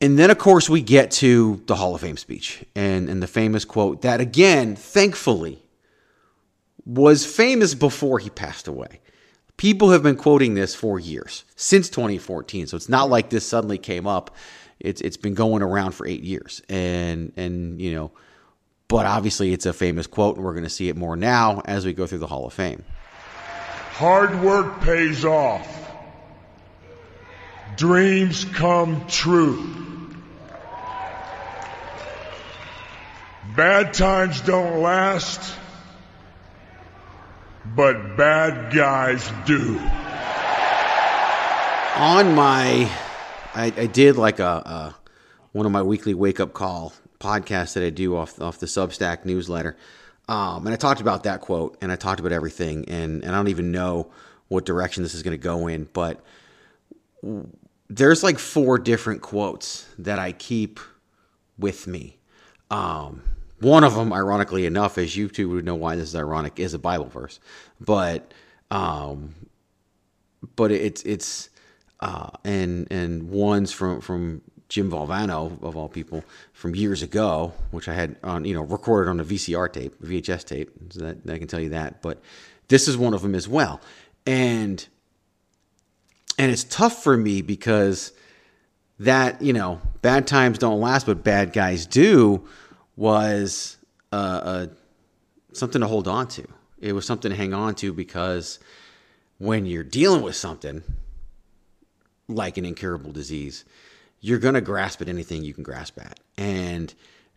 [0.00, 3.26] and then, of course, we get to the Hall of Fame speech and, and the
[3.26, 5.62] famous quote that, again, thankfully,
[6.86, 9.00] was famous before he passed away.
[9.56, 12.68] People have been quoting this for years, since 2014.
[12.68, 14.34] So it's not like this suddenly came up.
[14.78, 18.12] It's it's been going around for eight years, and and you know
[18.88, 21.84] but obviously, it's a famous quote, and we're going to see it more now as
[21.84, 22.84] we go through the Hall of Fame.
[23.92, 25.66] Hard work pays off.
[27.76, 29.74] Dreams come true.
[33.54, 35.54] Bad times don't last,
[37.76, 39.78] but bad guys do.
[41.96, 42.90] On my,
[43.54, 44.96] I, I did like a, a
[45.52, 49.24] one of my weekly wake up call podcast that I do off off the Substack
[49.24, 49.76] newsletter.
[50.28, 53.36] Um, and I talked about that quote, and I talked about everything, and and I
[53.36, 54.10] don't even know
[54.48, 56.24] what direction this is going to go in, but
[57.88, 60.80] there's like four different quotes that I keep
[61.58, 62.18] with me.
[62.70, 63.22] Um,
[63.60, 66.74] one of them, ironically enough, as you two would know why this is ironic, is
[66.74, 67.40] a Bible verse.
[67.80, 68.32] But
[68.70, 69.34] um,
[70.56, 71.50] but it's it's
[72.00, 77.88] uh, and and one's from from Jim Valvano of all people from years ago, which
[77.88, 80.70] I had on you know recorded on a VCR tape, VHS tape.
[80.90, 82.02] So that I can tell you that.
[82.02, 82.20] But
[82.68, 83.80] this is one of them as well,
[84.26, 84.86] and
[86.38, 88.12] and it's tough for me because
[89.00, 92.46] that you know bad times don't last, but bad guys do
[92.96, 93.78] was
[94.12, 94.66] uh, uh,
[95.52, 96.46] something to hold on to.
[96.78, 98.58] It was something to hang on to because
[99.38, 100.82] when you're dealing with something
[102.28, 103.64] like an incurable disease,
[104.20, 106.20] you're going to grasp at anything you can grasp at.
[106.36, 106.92] And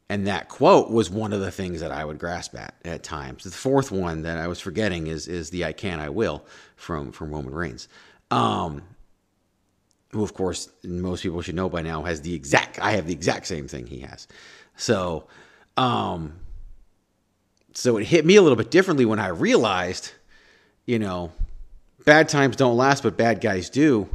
[0.10, 3.46] and that quote was one of the things that I would grasp at at times.
[3.46, 7.12] The fourth one that I was forgetting is is the "I can, I will" from
[7.12, 7.88] from Roman Reigns,
[8.30, 8.82] um,
[10.12, 12.80] who of course most people should know by now has the exact.
[12.80, 14.28] I have the exact same thing he has.
[14.76, 15.28] So,
[15.78, 16.34] um,
[17.74, 20.12] so it hit me a little bit differently when I realized,
[20.86, 21.32] you know,
[22.04, 24.10] bad times don't last, but bad guys do.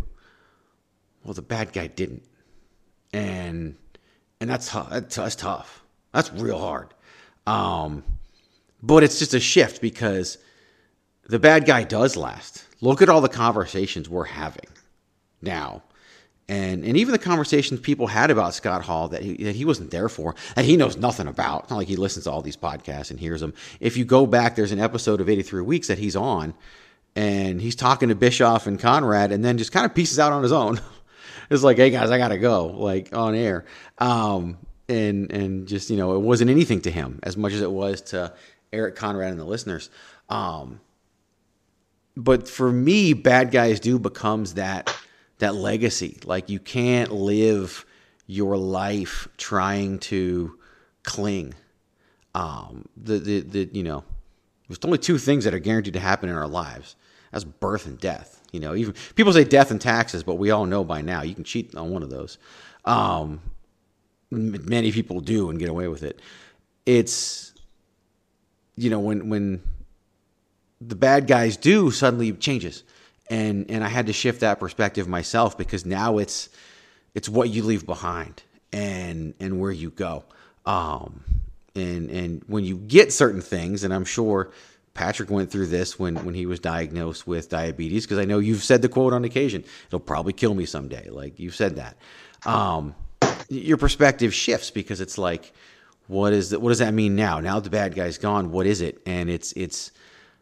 [1.25, 2.23] Well, the bad guy didn't,
[3.17, 3.77] and
[4.41, 4.91] and that's tough.
[4.91, 5.83] That's tough.
[6.12, 6.89] That's real hard.
[7.47, 8.05] Um,
[8.83, 10.39] but it's just a shift because
[11.27, 12.64] the bad guy does last.
[12.83, 14.69] Look at all the conversations we're having
[15.41, 15.83] now.
[16.49, 19.91] And, and even the conversations people had about Scott Hall that he, that he wasn't
[19.91, 21.62] there for, that he knows nothing about.
[21.62, 23.55] It's not like he listens to all these podcasts and hears them.
[23.81, 26.55] If you go back, there's an episode of 83 Weeks that he's on,
[27.17, 30.43] and he's talking to Bischoff and Conrad, and then just kind of pieces out on
[30.43, 30.81] his own.
[31.51, 33.64] it's like, hey guys, I gotta go, like on air.
[33.99, 37.70] Um, and and just you know, it wasn't anything to him as much as it
[37.70, 38.32] was to
[38.72, 39.90] Eric Conrad and the listeners.
[40.28, 40.80] Um,
[42.16, 44.94] but for me, bad guys do becomes that
[45.38, 46.18] that legacy.
[46.24, 47.84] Like you can't live
[48.26, 50.59] your life trying to
[51.03, 51.55] cling.
[52.34, 54.05] Um, the, the the you know,
[54.68, 56.97] there's only two things that are guaranteed to happen in our lives.
[57.32, 58.36] That's birth and death.
[58.53, 61.34] You know, even people say death and taxes, but we all know by now you
[61.34, 62.38] can cheat on one of those.
[62.84, 63.40] Um,
[64.30, 66.20] many people do and get away with it.
[66.84, 67.53] It's
[68.76, 69.62] you know when when
[70.80, 72.82] the bad guys do suddenly changes
[73.28, 76.49] and and I had to shift that perspective myself because now it's
[77.14, 78.42] it's what you leave behind
[78.72, 80.24] and and where you go
[80.66, 81.24] um
[81.74, 84.53] and and when you get certain things and I'm sure
[84.97, 88.64] Patrick went through this when when he was diagnosed with diabetes because I know you've
[88.64, 91.97] said the quote on occasion it'll probably kill me someday like you've said that.
[92.47, 92.94] Um
[93.49, 95.53] your perspective shifts because it's like
[96.07, 97.40] what is that what does that mean now?
[97.40, 99.03] Now the bad guy's gone what is it?
[99.05, 99.92] And it's it's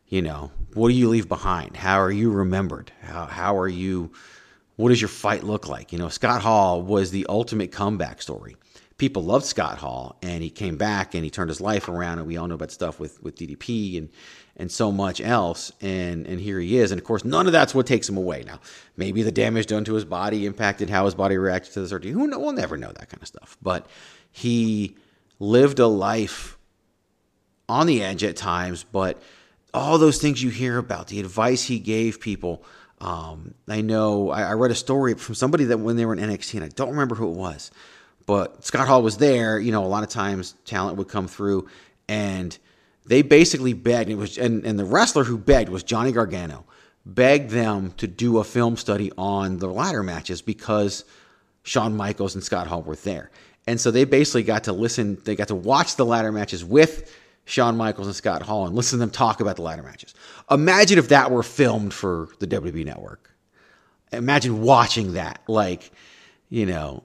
[0.06, 1.76] you know what do you leave behind?
[1.76, 2.92] How are you remembered?
[3.02, 4.12] How, how are you
[4.76, 5.92] what does your fight look like?
[5.92, 8.56] You know scott hall was the ultimate comeback story
[8.96, 12.26] people loved scott hall and he came back and he turned his life around and
[12.26, 14.08] we all know about stuff with with ddp and
[14.56, 16.92] and so much else and and here he is.
[16.92, 18.44] And of course none of that's what takes him away.
[18.46, 18.60] Now
[18.96, 22.12] maybe the damage done to his body impacted how his body reacted to the surgery.
[22.12, 23.56] Who know we'll never know that kind of stuff.
[23.62, 23.86] But
[24.30, 24.96] he
[25.38, 26.56] lived a life
[27.68, 29.20] on the edge at times but
[29.72, 32.64] all those things you hear about, the advice he gave people.
[33.00, 36.20] Um, I know I, I, read a story from somebody that when they were in
[36.20, 37.72] NXT, and I don't remember who it was,
[38.26, 39.58] but Scott Hall was there.
[39.58, 41.68] You know, a lot of times talent would come through,
[42.08, 42.56] and
[43.06, 44.10] they basically begged.
[44.10, 46.64] It was and, and the wrestler who begged was Johnny Gargano,
[47.04, 51.04] begged them to do a film study on the ladder matches because
[51.62, 53.30] Shawn Michaels and Scott Hall were there,
[53.66, 55.18] and so they basically got to listen.
[55.24, 57.12] They got to watch the ladder matches with
[57.44, 60.14] Shawn Michaels and Scott Hall and listen to them talk about the ladder matches.
[60.50, 63.30] Imagine if that were filmed for the WWE network.
[64.12, 65.40] Imagine watching that.
[65.46, 65.90] Like,
[66.48, 67.02] you know,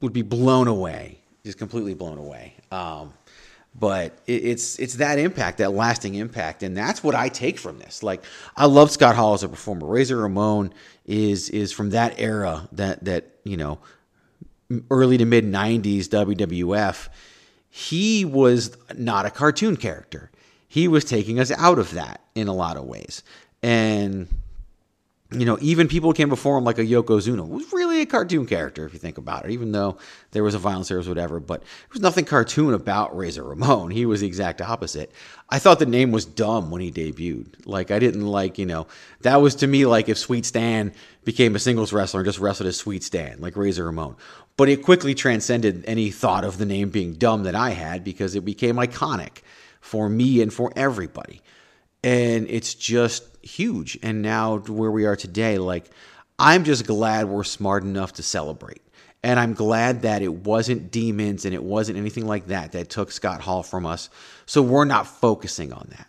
[0.00, 2.54] would be blown away, just completely blown away.
[2.70, 3.14] Um,
[3.78, 7.78] but it, it's it's that impact, that lasting impact, and that's what I take from
[7.78, 8.02] this.
[8.02, 8.24] Like,
[8.56, 9.86] I love Scott Hall as a performer.
[9.86, 10.72] Razor Ramon
[11.04, 13.78] is is from that era, that that you know,
[14.90, 17.08] early to mid '90s WWF
[17.78, 20.30] he was not a cartoon character.
[20.66, 23.22] He was taking us out of that in a lot of ways.
[23.62, 24.28] And,
[25.32, 28.86] you know, even people came before him like a Yokozuna was really a cartoon character,
[28.86, 29.98] if you think about it, even though
[30.30, 31.40] there was a violence there was whatever.
[31.40, 33.90] But there was nothing cartoon about Razor Ramon.
[33.90, 35.10] He was the exact opposite.
[35.50, 37.66] I thought the name was dumb when he debuted.
[37.66, 38.86] Like, I didn't like, you know,
[39.22, 40.92] that was to me like if Sweet Stan
[41.24, 44.14] became a singles wrestler and just wrestled as Sweet Stan, like Razor Ramon.
[44.56, 48.36] But it quickly transcended any thought of the name being dumb that I had because
[48.36, 49.38] it became iconic
[49.80, 51.42] for me and for everybody.
[52.02, 53.98] And it's just huge.
[54.02, 55.90] And now where we are today, like,
[56.38, 58.82] I'm just glad we're smart enough to celebrate
[59.24, 63.10] And I'm glad that it wasn't demons and it wasn't anything like that that took
[63.10, 64.08] Scott Hall from us.
[64.44, 66.06] So we're not focusing on that.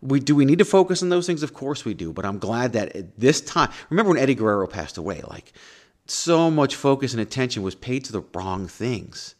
[0.00, 1.42] We do we need to focus on those things?
[1.42, 2.12] Of course we do.
[2.12, 5.22] But I'm glad that at this time, remember when Eddie Guerrero passed away?
[5.26, 5.52] Like
[6.06, 9.34] so much focus and attention was paid to the wrong things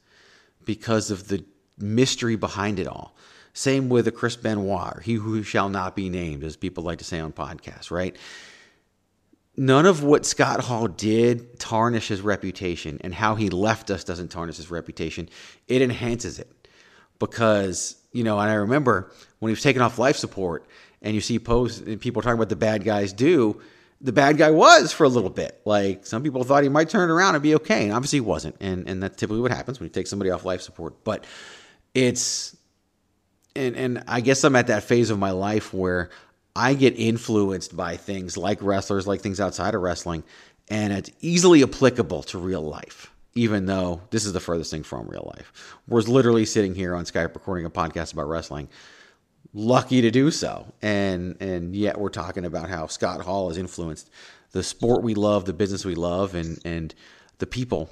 [0.64, 1.44] because of the
[1.78, 3.14] mystery behind it all.
[3.58, 7.04] Same with a Chris Benoit, he who shall not be named, as people like to
[7.04, 8.14] say on podcasts, right?
[9.56, 14.28] None of what Scott Hall did tarnish his reputation, and how he left us doesn't
[14.28, 15.28] tarnish his reputation.
[15.66, 16.68] It enhances it
[17.18, 20.68] because, you know, and I remember when he was taken off life support
[21.02, 23.60] and you see posts and people talking about the bad guys do,
[24.00, 25.60] the bad guy was for a little bit.
[25.64, 28.20] Like some people thought he might turn it around and be okay, and obviously he
[28.20, 28.54] wasn't.
[28.60, 31.02] And and that's typically what happens when you take somebody off life support.
[31.02, 31.24] But
[31.92, 32.54] it's
[33.58, 36.10] and and I guess I'm at that phase of my life where
[36.56, 40.24] I get influenced by things like wrestlers, like things outside of wrestling,
[40.68, 43.12] and it's easily applicable to real life.
[43.34, 47.04] Even though this is the furthest thing from real life, we're literally sitting here on
[47.04, 48.68] Skype recording a podcast about wrestling
[49.52, 50.72] lucky to do so.
[50.82, 54.10] And and yet we're talking about how Scott Hall has influenced
[54.52, 56.94] the sport we love, the business we love, and and
[57.38, 57.90] the people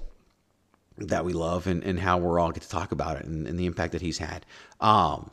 [0.99, 3.59] that we love, and, and how we're all get to talk about it and, and
[3.59, 4.47] the impact that he's had.
[4.81, 5.31] Um,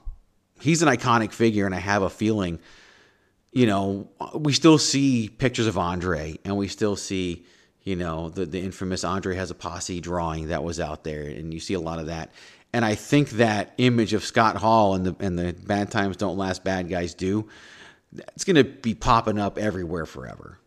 [0.63, 2.59] he's an iconic figure, and I have a feeling,
[3.51, 7.45] you know, we still see pictures of Andre, and we still see.
[7.85, 11.53] You know the the infamous Andre has a posse drawing that was out there, and
[11.53, 12.31] you see a lot of that.
[12.71, 16.37] And I think that image of Scott Hall and the and the bad times don't
[16.37, 17.49] last, bad guys do.
[18.35, 20.59] It's going to be popping up everywhere forever,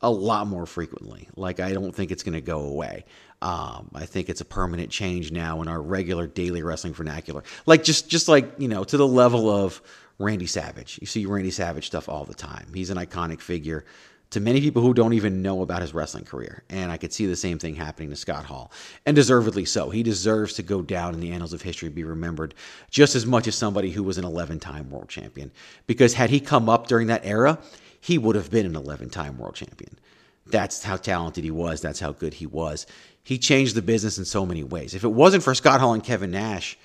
[0.00, 1.28] a lot more frequently.
[1.34, 3.04] Like I don't think it's going to go away.
[3.42, 7.42] Um, I think it's a permanent change now in our regular daily wrestling vernacular.
[7.66, 9.80] Like just just like you know to the level of
[10.18, 10.98] Randy Savage.
[11.00, 12.66] You see Randy Savage stuff all the time.
[12.74, 13.84] He's an iconic figure
[14.30, 16.62] to many people who don't even know about his wrestling career.
[16.70, 18.70] And I could see the same thing happening to Scott Hall,
[19.04, 19.90] and deservedly so.
[19.90, 22.54] He deserves to go down in the annals of history, be remembered
[22.90, 25.50] just as much as somebody who was an 11 time world champion.
[25.86, 27.58] Because had he come up during that era,
[28.00, 29.98] he would have been an 11 time world champion.
[30.46, 31.80] That's how talented he was.
[31.80, 32.86] That's how good he was.
[33.22, 34.94] He changed the business in so many ways.
[34.94, 36.78] If it wasn't for Scott Hall and Kevin Nash,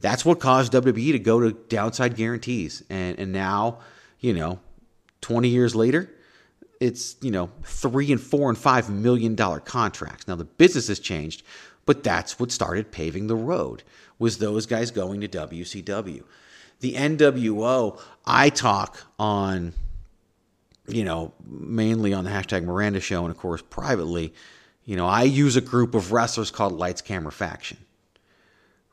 [0.00, 2.82] that's what caused WWE to go to downside guarantees.
[2.88, 3.80] And, and now,
[4.20, 4.60] you know,
[5.20, 6.10] 20 years later,
[6.80, 10.26] it's you know three and four and five million dollar contracts.
[10.26, 11.42] Now the business has changed,
[11.84, 13.82] but that's what started paving the road.
[14.18, 16.24] Was those guys going to WCW?
[16.80, 18.00] The NWO.
[18.24, 19.74] I talk on,
[20.88, 24.32] you know, mainly on the hashtag Miranda Show, and of course privately.
[24.84, 27.78] You know, I use a group of wrestlers called Lights Camera Faction.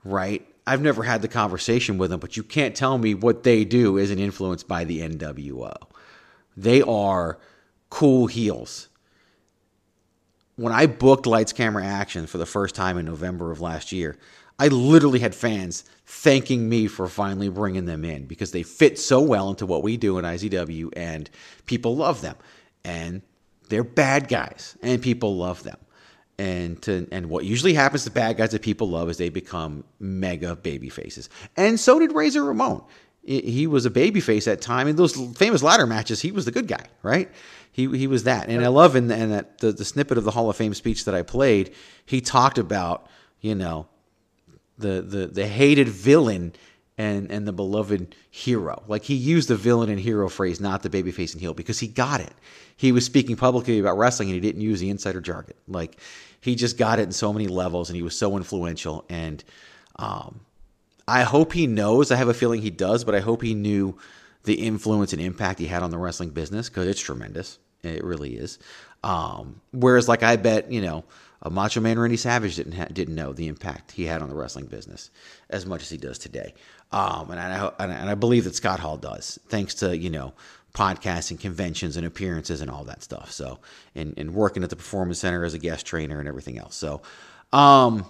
[0.03, 0.47] Right.
[0.65, 3.97] I've never had the conversation with them, but you can't tell me what they do
[3.97, 5.73] isn't influenced by the NWO.
[6.57, 7.39] They are
[7.89, 8.89] cool heels.
[10.55, 14.17] When I booked Lights Camera Faction for the first time in November of last year,
[14.59, 19.21] I literally had fans thanking me for finally bringing them in because they fit so
[19.21, 21.29] well into what we do in IZW and
[21.65, 22.35] people love them.
[22.83, 23.21] And
[23.67, 25.77] they're bad guys and people love them.
[26.39, 29.83] And to, and what usually happens to bad guys that people love is they become
[29.99, 31.29] mega baby faces.
[31.55, 32.83] And so did Razor Ramon.
[33.23, 36.21] He was a baby face at time in those famous ladder matches.
[36.21, 37.29] He was the good guy, right?
[37.73, 40.31] He he was that, and I love in, in that the, the snippet of the
[40.31, 41.73] Hall of Fame speech that I played.
[42.05, 43.05] He talked about
[43.41, 43.87] you know
[44.77, 46.53] the the the hated villain
[46.97, 48.83] and and the beloved hero.
[48.87, 51.87] Like he used the villain and hero phrase, not the babyface and heel, because he
[51.87, 52.33] got it.
[52.75, 55.55] He was speaking publicly about wrestling and he didn't use the insider jargon.
[55.67, 55.97] Like
[56.41, 59.05] he just got it in so many levels and he was so influential.
[59.09, 59.43] And
[59.97, 60.41] um,
[61.07, 62.11] I hope he knows.
[62.11, 63.97] I have a feeling he does, but I hope he knew
[64.43, 67.59] the influence and impact he had on the wrestling business because it's tremendous.
[67.83, 68.59] It really is.
[69.03, 71.03] Um, whereas, like I bet you know,
[71.41, 74.35] a Macho Man Randy Savage didn't ha- didn't know the impact he had on the
[74.35, 75.11] wrestling business
[75.49, 76.53] as much as he does today.
[76.91, 80.33] Um, and I and I believe that Scott Hall does, thanks to you know
[80.73, 83.31] podcasts and conventions and appearances and all that stuff.
[83.31, 83.59] So,
[83.95, 86.75] and, and working at the Performance Center as a guest trainer and everything else.
[86.75, 87.01] So,
[87.51, 88.05] um,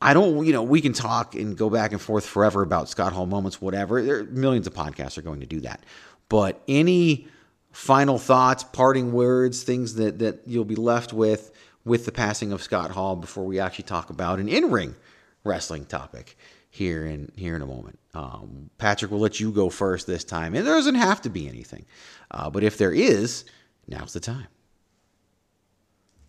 [0.00, 3.12] I don't, you know, we can talk and go back and forth forever about Scott
[3.12, 4.02] Hall moments, whatever.
[4.02, 5.82] There millions of podcasts are going to do that.
[6.28, 7.28] But any
[7.72, 11.50] final thoughts, parting words, things that, that you'll be left with
[11.84, 14.94] with the passing of Scott Hall before we actually talk about an in-ring
[15.44, 16.36] wrestling topic
[16.76, 17.98] here in here in a moment.
[18.14, 21.48] Um, Patrick, we'll let you go first this time, and there doesn't have to be
[21.48, 21.86] anything,
[22.30, 23.46] uh, but if there is,
[23.88, 24.46] now's the time.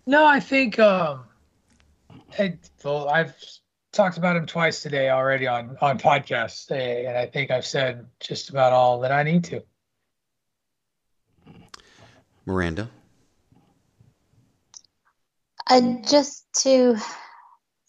[0.06, 1.26] No, I think um,
[2.40, 3.36] I, well, I've
[3.92, 8.50] talked about him twice today already on on podcasts, and I think I've said just
[8.50, 9.62] about all that I need to.
[12.46, 12.90] Miranda?
[15.70, 16.98] Uh, just to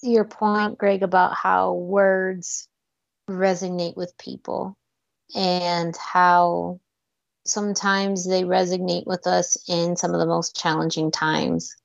[0.03, 2.69] your point, Greg, about how words
[3.29, 4.77] resonate with people
[5.35, 6.81] and how
[7.47, 11.77] sometimes they resonate with us in some of the most challenging times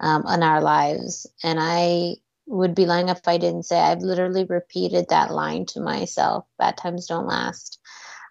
[0.00, 1.26] um, in our lives.
[1.42, 5.80] And I would be lying if I didn't say I've literally repeated that line to
[5.80, 7.78] myself bad times don't last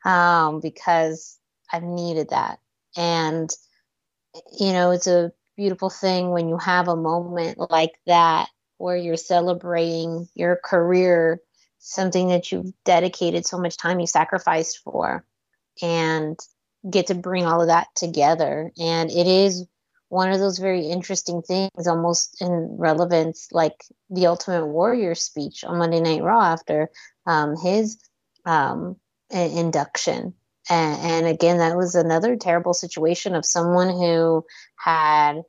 [0.05, 1.37] um, because
[1.71, 2.59] I've needed that.
[2.97, 3.49] And,
[4.59, 8.49] you know, it's a beautiful thing when you have a moment like that
[8.81, 11.39] where you're celebrating your career,
[11.79, 15.25] something that you've dedicated so much time, you sacrificed for,
[15.81, 16.37] and
[16.89, 18.71] get to bring all of that together.
[18.79, 19.65] And it is
[20.09, 25.77] one of those very interesting things, almost in relevance, like the Ultimate Warrior speech on
[25.77, 26.89] Monday Night Raw after
[27.25, 27.97] um, his
[28.45, 28.97] um,
[29.29, 30.33] induction.
[30.69, 35.43] And, and again, that was another terrible situation of someone who had,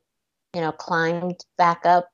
[0.53, 2.07] you know, climbed back up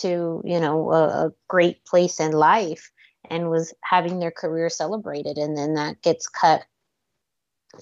[0.00, 2.90] to, you know, a, a great place in life
[3.28, 5.38] and was having their career celebrated.
[5.38, 6.64] And then that gets cut,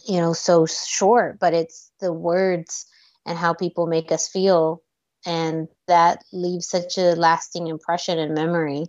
[0.06, 1.38] you know, so short.
[1.38, 2.86] But it's the words
[3.26, 4.82] and how people make us feel.
[5.26, 8.86] And that leaves such a lasting impression and memory.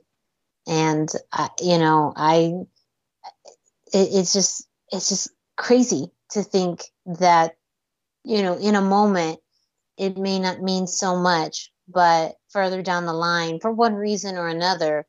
[0.68, 1.10] And,
[1.62, 2.54] you know, I,
[3.94, 7.56] it, it's just, it's just crazy to think that,
[8.24, 9.40] you know, in a moment,
[9.98, 14.48] it may not mean so much, but further down the line, for one reason or
[14.48, 15.06] another,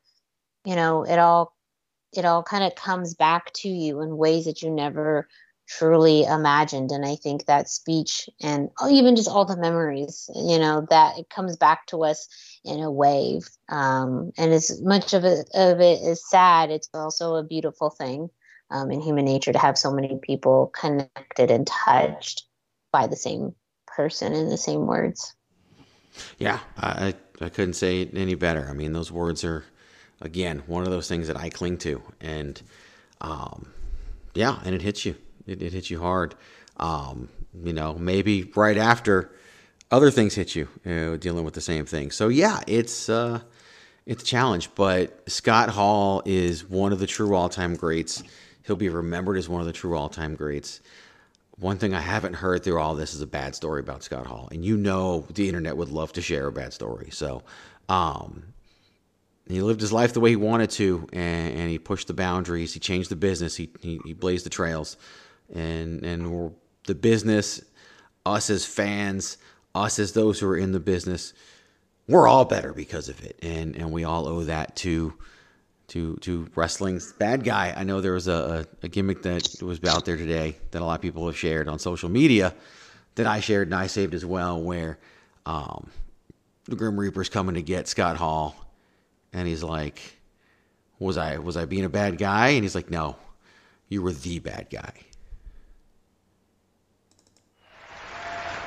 [0.65, 1.55] you know, it all,
[2.11, 5.29] it all kind of comes back to you in ways that you never
[5.65, 6.91] truly imagined.
[6.91, 11.29] And I think that speech and even just all the memories, you know, that it
[11.29, 12.27] comes back to us
[12.65, 13.47] in a wave.
[13.69, 18.29] Um, and as much of it, of it is sad, it's also a beautiful thing
[18.71, 22.43] um, in human nature to have so many people connected and touched
[22.91, 23.55] by the same
[23.87, 25.33] person in the same words.
[26.37, 28.67] Yeah, I, I couldn't say it any better.
[28.69, 29.63] I mean, those words are,
[30.21, 32.01] again, one of those things that I cling to.
[32.21, 32.61] And,
[33.21, 33.71] um,
[34.33, 35.15] yeah, and it hits you
[35.47, 36.35] it, it hits you hard.
[36.77, 37.29] Um,
[37.63, 39.31] you know, maybe right after
[39.89, 42.11] other things hit you, you know, dealing with the same thing.
[42.11, 43.39] So yeah, it's uh,
[44.05, 44.69] it's a challenge.
[44.75, 48.21] But Scott Hall is one of the true all-time greats.
[48.63, 50.81] He'll be remembered as one of the true all-time greats.
[51.59, 54.47] One thing I haven't heard through all this is a bad story about Scott Hall,
[54.51, 57.09] and you know the internet would love to share a bad story.
[57.11, 57.43] So,
[57.89, 58.53] um,
[59.47, 62.73] he lived his life the way he wanted to, and, and, he pushed the boundaries.
[62.73, 63.55] He changed the business.
[63.55, 64.97] He, he, he blazed the trails
[65.53, 66.53] and and
[66.85, 67.61] the business,
[68.25, 69.37] us as fans,
[69.75, 71.33] us as those who are in the business,
[72.07, 75.13] we're all better because of it, and and we all owe that to
[75.87, 77.73] to to wrestling's bad guy.
[77.75, 80.95] I know there was a, a, gimmick that was out there today that a lot
[80.95, 82.53] of people have shared on social media
[83.15, 84.99] that I shared and I saved as well, where
[85.45, 85.89] um,
[86.65, 88.55] the Grim Reaper's coming to get Scott Hall,
[89.31, 90.01] and he's like,
[90.99, 93.15] "Was I was I being a bad guy?" And he's like, "No,
[93.87, 94.91] you were the bad guy."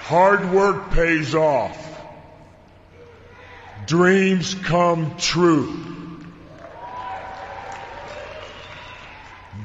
[0.05, 1.87] Hard work pays off.
[3.87, 5.99] Dreams come true.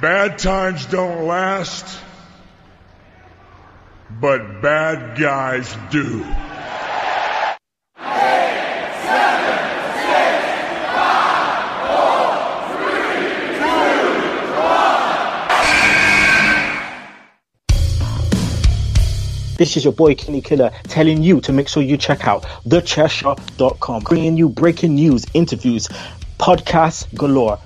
[0.02, 2.02] Bad times don't last,
[4.20, 6.20] but bad guys do.
[19.58, 24.04] This is your boy Kenny Killer telling you to make sure you check out thechairshot.com,
[24.04, 25.88] bringing you breaking news, interviews,
[26.38, 27.58] podcasts galore,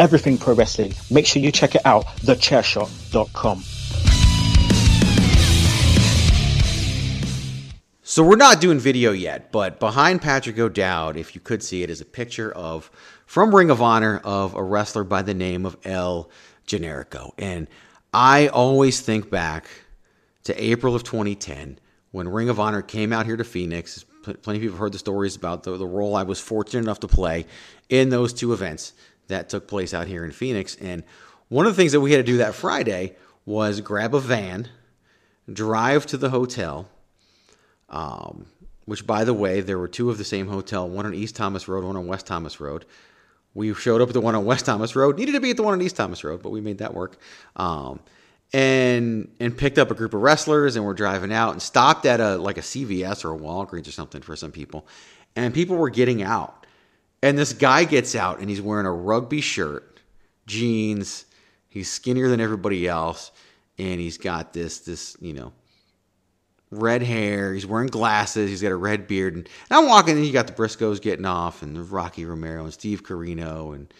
[0.00, 0.94] everything pro wrestling.
[1.10, 3.62] Make sure you check it out, thechairshot.com.
[8.02, 11.90] So we're not doing video yet, but behind Patrick O'Dowd, if you could see it,
[11.90, 12.90] is a picture of
[13.26, 16.28] from Ring of Honor of a wrestler by the name of El
[16.66, 17.30] Generico.
[17.38, 17.68] And
[18.12, 19.68] I always think back
[20.42, 21.78] to April of 2010
[22.10, 24.04] when Ring of Honor came out here to Phoenix.
[24.24, 27.00] Plenty of people have heard the stories about the, the role I was fortunate enough
[27.00, 27.46] to play
[27.88, 28.92] in those two events
[29.30, 30.76] that took place out here in Phoenix.
[30.76, 31.02] And
[31.48, 34.68] one of the things that we had to do that Friday was grab a van,
[35.52, 36.88] drive to the hotel,
[37.88, 38.46] um,
[38.84, 41.66] which, by the way, there were two of the same hotel, one on East Thomas
[41.66, 42.84] Road, one on West Thomas Road.
[43.54, 45.64] We showed up at the one on West Thomas Road, needed to be at the
[45.64, 47.18] one on East Thomas Road, but we made that work.
[47.56, 48.00] Um,
[48.52, 52.20] and and picked up a group of wrestlers and we're driving out and stopped at
[52.20, 54.86] a like a CVS or a Walgreens or something for some people.
[55.36, 56.59] And people were getting out.
[57.22, 60.00] And this guy gets out and he's wearing a rugby shirt,
[60.46, 61.26] jeans,
[61.68, 63.30] he's skinnier than everybody else,
[63.78, 65.52] and he's got this this, you know,
[66.70, 67.52] red hair.
[67.52, 68.48] He's wearing glasses.
[68.48, 69.34] He's got a red beard.
[69.34, 73.02] And, I'm walking, and you got the Briscoes getting off, and Rocky Romero, and Steve
[73.02, 73.92] Corino, and,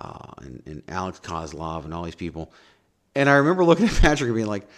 [0.00, 2.52] uh, and, and Alex Kozlov, and all these people.
[3.14, 4.68] And I remember looking at Patrick and being like,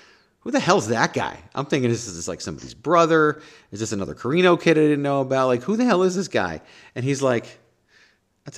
[0.40, 1.38] who the hell's that guy?
[1.54, 3.42] I'm thinking, is this like somebody's brother?
[3.72, 5.48] Is this another Corino kid I didn't know about?
[5.48, 6.62] Like, who the hell is this guy?
[6.94, 7.58] And he's like,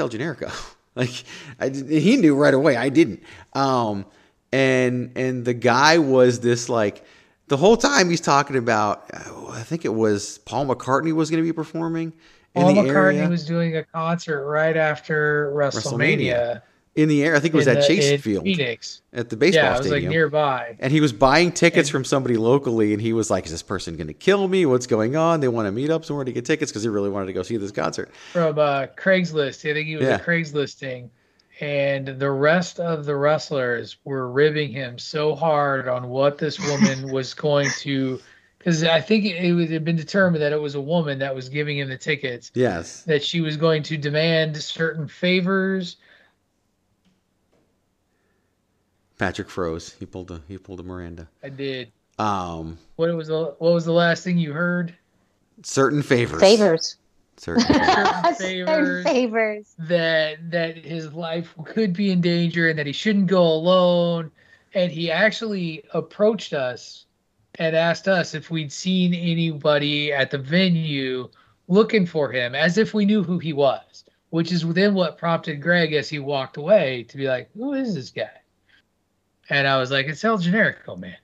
[0.01, 0.53] El Generico.
[0.95, 1.25] like,
[1.61, 2.77] I, he knew right away.
[2.77, 3.23] I didn't.
[3.55, 4.07] Um,
[4.53, 7.05] and and the guy was this like
[7.49, 9.11] the whole time he's talking about.
[9.13, 12.13] I think it was Paul McCartney was going to be performing.
[12.55, 13.29] Paul McCartney area.
[13.29, 16.61] was doing a concert right after WrestleMania.
[16.61, 16.63] WrestleMania
[16.95, 17.35] in the air.
[17.35, 19.87] I think it was at the, Chase Field, Phoenix, at the baseball yeah, it was
[19.87, 20.11] stadium.
[20.11, 20.77] like nearby.
[20.79, 23.63] And he was buying tickets and, from somebody locally, and he was like, "Is this
[23.63, 24.67] person going to kill me?
[24.67, 25.41] What's going on?
[25.41, 27.43] They want to meet up somewhere to get tickets because he really wanted to go
[27.43, 30.17] see this concert." From uh, Craigslist, I think he was yeah.
[30.17, 31.09] a Craigslisting,
[31.61, 37.11] and the rest of the wrestlers were ribbing him so hard on what this woman
[37.13, 38.21] was going to.
[38.59, 41.49] Because I think it, it had been determined that it was a woman that was
[41.49, 42.53] giving him the tickets.
[42.55, 43.03] Yes.
[43.03, 45.97] That she was going to demand certain favors
[49.23, 49.95] Patrick froze.
[50.01, 51.29] He pulled a he pulled a Miranda.
[51.45, 51.93] I did.
[52.19, 54.97] Um, what was the what was the last thing you heard?
[55.63, 56.41] Certain favors.
[56.41, 56.97] Favors.
[57.37, 58.37] Certain favors.
[58.39, 59.75] favors, favors.
[59.79, 64.33] That that his life could be in danger and that he shouldn't go alone.
[64.75, 67.07] And he actually approached us
[67.61, 71.31] and asked us if we'd seen anybody at the venue
[71.69, 74.03] looking for him, as if we knew who he was.
[74.31, 77.95] Which is then what prompted Greg as he walked away to be like, "Who is
[77.95, 78.42] this guy?"
[79.49, 81.17] And I was like, "It's El Generico, man."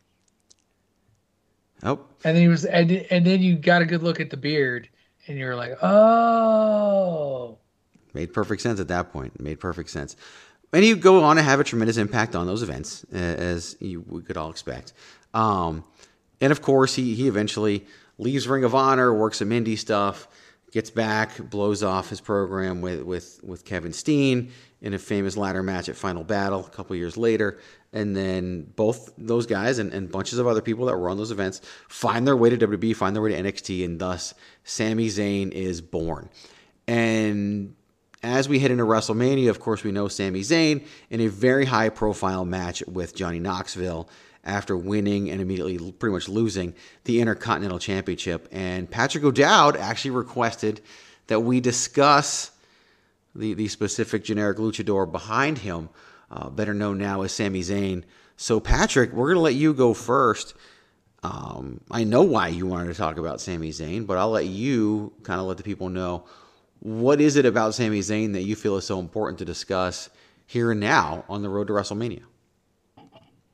[1.83, 2.01] Oh.
[2.25, 4.89] And then he was, and and then you got a good look at the beard,
[5.27, 7.59] and you were like, "Oh."
[8.15, 9.39] Made perfect sense at that point.
[9.41, 10.17] Made perfect sense.
[10.73, 14.23] And he go on to have a tremendous impact on those events, as you we
[14.23, 14.93] could all expect.
[15.33, 15.85] Um,
[16.41, 17.87] and of course, he he eventually
[18.19, 20.29] leaves Ring of Honor, works some indie stuff,
[20.73, 24.51] gets back, blows off his program with with with Kevin Steen
[24.81, 27.59] in a famous ladder match at Final Battle a couple years later.
[27.93, 31.31] And then both those guys and, and bunches of other people that were on those
[31.31, 34.35] events find their way to WWE, find their way to NXT, and thus
[34.65, 36.29] Sami Zayn is born.
[36.87, 37.75] And
[38.23, 41.89] as we head into WrestleMania, of course, we know Sami Zayn in a very high
[41.89, 44.09] profile match with Johnny Knoxville
[44.45, 46.75] after winning and immediately pretty much losing
[47.05, 48.49] the Intercontinental Championship.
[48.51, 50.81] And Patrick O'Dowd actually requested
[51.29, 52.51] that we discuss
[53.35, 55.91] the, the specific generic luchador behind him,
[56.31, 58.05] uh, better known now as Sami Zayn.
[58.37, 60.55] So, Patrick, we're going to let you go first.
[61.23, 65.13] Um, I know why you wanted to talk about Sami Zayn, but I'll let you
[65.25, 66.25] kind of let the people know
[66.81, 70.11] what is it about Sami Zayn that you feel is so important to discuss
[70.47, 72.23] here and now on the road to WrestleMania?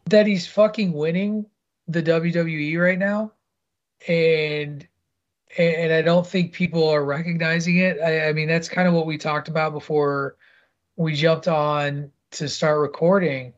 [0.06, 1.46] That he's fucking winning
[1.88, 3.32] the WWE right now.
[4.06, 4.86] And
[5.56, 8.00] and I don't think people are recognizing it.
[8.00, 10.36] I, I, mean, that's kind of what we talked about before
[10.96, 13.53] we jumped on to start recording.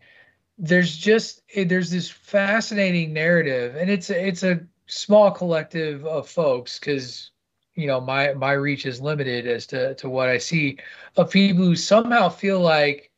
[0.58, 6.28] There's just eh, there's this fascinating narrative, and it's a, it's a small collective of
[6.28, 7.30] folks because
[7.74, 10.78] you know my my reach is limited as to to what I see
[11.16, 13.10] of people who somehow feel like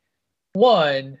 [0.53, 1.19] one,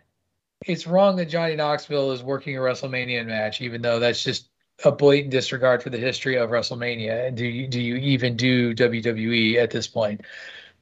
[0.65, 4.49] it's wrong that Johnny Knoxville is working a WrestleMania match, even though that's just
[4.85, 7.27] a blatant disregard for the history of WrestleMania.
[7.27, 10.21] And do you do you even do WWE at this point?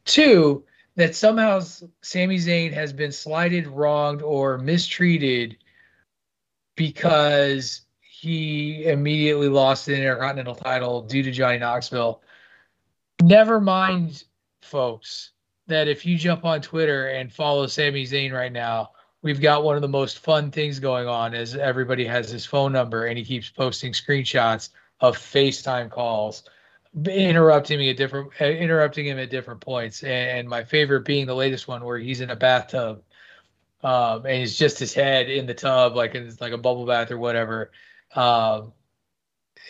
[0.05, 0.63] Two,
[0.97, 1.59] that somehow
[2.01, 5.55] Sami Zayn has been slighted, wronged, or mistreated
[6.75, 12.21] because he immediately lost the Intercontinental title due to Johnny Knoxville.
[13.21, 14.23] Never mind,
[14.63, 15.31] folks,
[15.67, 18.91] that if you jump on Twitter and follow Sami Zayn right now,
[19.21, 22.71] we've got one of the most fun things going on as everybody has his phone
[22.71, 24.69] number and he keeps posting screenshots
[24.99, 26.43] of FaceTime calls
[27.05, 30.03] interrupting me at different uh, interrupting him at different points.
[30.03, 33.01] And my favorite being the latest one where he's in a bathtub
[33.83, 37.11] um, and it's just his head in the tub like it's like a bubble bath
[37.11, 37.71] or whatever.
[38.15, 38.73] Um,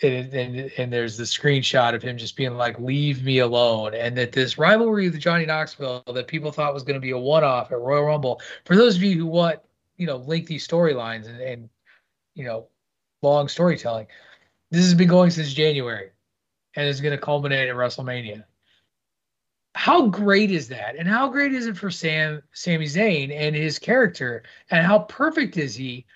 [0.02, 4.16] and, and, and there's the screenshot of him just being like, "Leave me alone," and
[4.16, 7.72] that this rivalry with Johnny Knoxville that people thought was going to be a one-off
[7.72, 8.40] at Royal Rumble.
[8.64, 9.58] For those of you who want,
[9.96, 11.68] you know, lengthy storylines and, and
[12.34, 12.68] you know,
[13.22, 14.06] long storytelling,
[14.70, 16.10] this has been going since January,
[16.78, 18.44] and is going to culminate at WrestleMania.
[19.74, 20.96] How great is that?
[20.96, 24.44] And how great is it for Sam Sami Zayn and his character?
[24.70, 26.06] And how perfect is he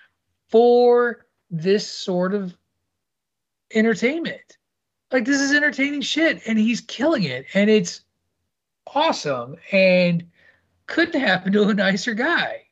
[0.49, 2.55] for this sort of
[3.75, 4.57] entertainment.
[5.11, 8.01] Like this is entertaining shit, and he's killing it, and it's
[8.87, 10.25] awesome, and
[10.87, 12.67] couldn't happen to a nicer guy.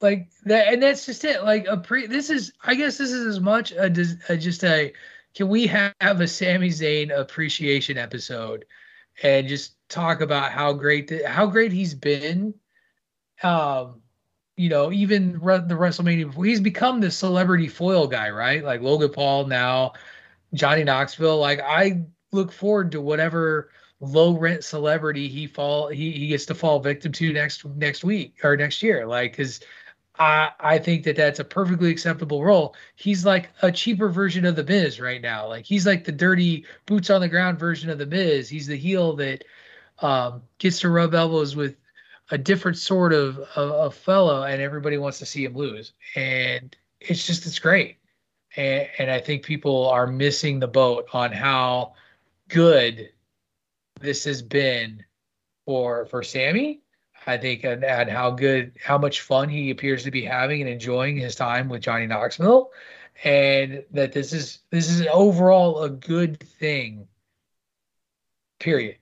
[0.00, 1.42] Like that, and that's just it.
[1.42, 3.86] Like a pre, this is, I guess, this is as much a,
[4.28, 4.92] a just a
[5.36, 8.64] can we have a Sami Zayn appreciation episode
[9.22, 12.54] and just talk about how great the, how great he's been?
[13.42, 14.00] Um,
[14.56, 18.64] you know, even the WrestleMania before, he's become the celebrity foil guy, right?
[18.64, 19.92] Like Logan Paul now,
[20.54, 21.38] Johnny Knoxville.
[21.38, 22.00] Like I
[22.32, 23.70] look forward to whatever
[24.00, 28.42] low rent celebrity he fall he, he gets to fall victim to next next week
[28.42, 29.06] or next year.
[29.06, 29.60] Like because
[30.18, 32.74] I I think that that's a perfectly acceptable role.
[32.94, 35.48] He's like a cheaper version of the Miz right now.
[35.48, 38.48] Like he's like the dirty boots on the ground version of the Miz.
[38.48, 39.44] He's the heel that
[40.00, 41.76] um, gets to rub elbows with
[42.30, 45.92] a different sort of, of, of fellow, and everybody wants to see him lose.
[46.14, 47.98] And it's just it's great.
[48.56, 51.94] And, and I think people are missing the boat on how
[52.48, 53.10] good
[54.00, 55.04] this has been
[55.64, 56.80] for for Sami
[57.26, 60.70] I think, and, and how good, how much fun he appears to be having and
[60.70, 62.70] enjoying his time with Johnny Knoxville,
[63.24, 67.08] and that this is this is overall a good thing.
[68.58, 68.96] Period,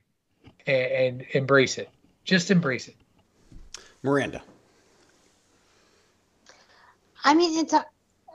[0.65, 1.89] and, and embrace it.
[2.23, 2.95] Just embrace it.
[4.01, 4.41] Miranda.
[7.23, 7.85] I mean, it's a,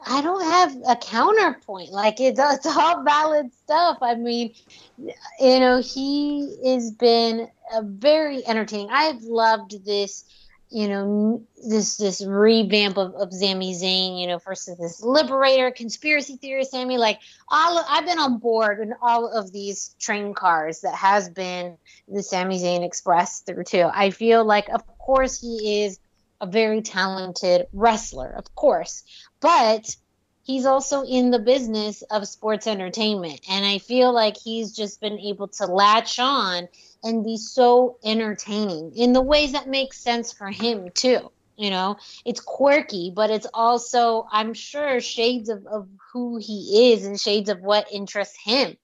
[0.07, 1.91] I don't have a counterpoint.
[1.91, 3.99] Like it's, it's all valid stuff.
[4.01, 4.55] I mean,
[4.99, 8.89] you know, he has been a very entertaining.
[8.91, 10.25] I've loved this,
[10.71, 14.21] you know, this this revamp of, of Sami Zayn.
[14.21, 16.99] You know, versus this liberator, conspiracy theorist Sami.
[16.99, 21.29] Like all, of, I've been on board in all of these train cars that has
[21.29, 21.77] been
[22.09, 23.89] the Sami Zayn Express through too.
[23.93, 25.99] I feel like, of course, he is
[26.41, 29.03] a very talented wrestler, of course,
[29.41, 29.95] but
[30.43, 33.41] he's also in the business of sports entertainment.
[33.49, 36.69] And I feel like he's just been able to latch on
[37.03, 41.31] and be so entertaining in the ways that make sense for him, too.
[41.57, 47.05] You know, it's quirky, but it's also, I'm sure, shades of, of who he is
[47.05, 48.77] and shades of what interests him.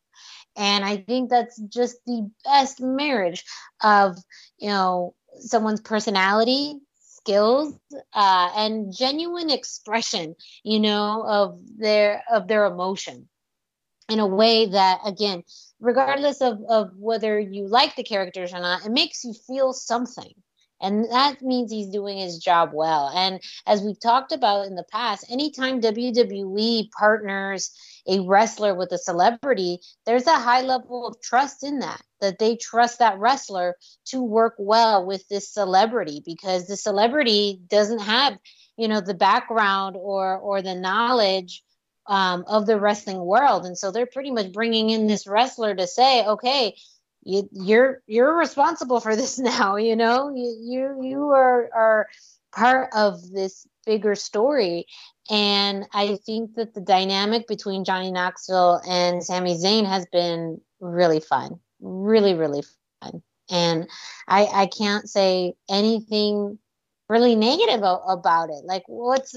[0.56, 3.44] And I think that's just the best marriage
[3.82, 4.16] of,
[4.58, 6.80] you know, someone's personality
[7.26, 7.74] skills
[8.14, 13.28] uh, and genuine expression you know of their of their emotion
[14.08, 15.42] in a way that again
[15.80, 20.32] regardless of, of whether you like the characters or not it makes you feel something.
[20.80, 23.10] And that means he's doing his job well.
[23.14, 27.70] And as we've talked about in the past anytime wwe partners
[28.06, 32.56] a wrestler with a celebrity, there's a high level of trust in that, that they
[32.56, 33.74] trust that wrestler
[34.06, 38.36] to work well with this celebrity because the celebrity doesn't have,
[38.76, 41.62] you know, the background or or the knowledge
[42.08, 45.86] um, of the wrestling world, and so they're pretty much bringing in this wrestler to
[45.86, 46.76] say, okay.
[47.28, 52.06] You, you're you're responsible for this now you know you you, you are are
[52.54, 54.86] part of this bigger story
[55.28, 61.20] and I think that the dynamic between Johnny Knoxville and Sami Zayn has been really
[61.20, 62.62] fun, really, really
[63.02, 63.22] fun.
[63.50, 63.88] And
[64.28, 66.58] I, I can't say anything
[67.08, 68.64] really negative about it.
[68.64, 69.34] Like, what's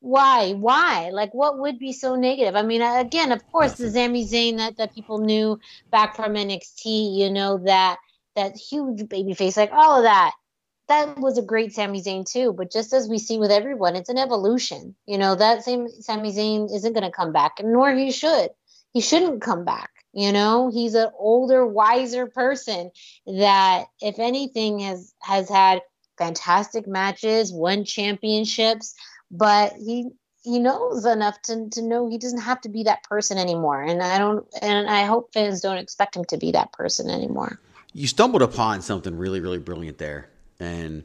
[0.00, 1.10] why, why?
[1.12, 2.56] Like, what would be so negative?
[2.56, 7.16] I mean, again, of course, the Sami Zayn that that people knew back from NXT,
[7.16, 7.98] you know that
[8.34, 10.32] that huge baby face, like all of that
[10.90, 12.52] that was a great Sami Zayn too.
[12.52, 14.96] But just as we see with everyone, it's an evolution.
[15.06, 18.50] You know, that same Sami Zayn isn't going to come back, and nor he should.
[18.92, 19.90] He shouldn't come back.
[20.12, 22.90] You know, he's an older, wiser person
[23.24, 25.82] that, if anything, has has had
[26.18, 28.94] fantastic matches, won championships,
[29.30, 30.10] but he
[30.42, 33.82] he knows enough to, to know he doesn't have to be that person anymore.
[33.82, 37.60] And I don't and I hope fans don't expect him to be that person anymore.
[37.92, 41.04] You stumbled upon something really, really brilliant there and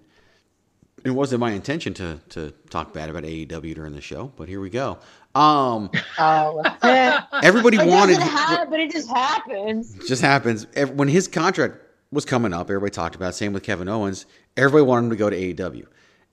[1.03, 4.59] it wasn't my intention to to talk bad about AEW during the show, but here
[4.59, 4.97] we go.
[5.35, 6.63] Um, oh,
[7.43, 9.93] everybody it wanted, happen, but it just happens.
[10.07, 11.77] Just happens when his contract
[12.11, 12.69] was coming up.
[12.69, 13.29] Everybody talked about.
[13.29, 14.25] It, same with Kevin Owens.
[14.57, 15.85] Everybody wanted him to go to AEW,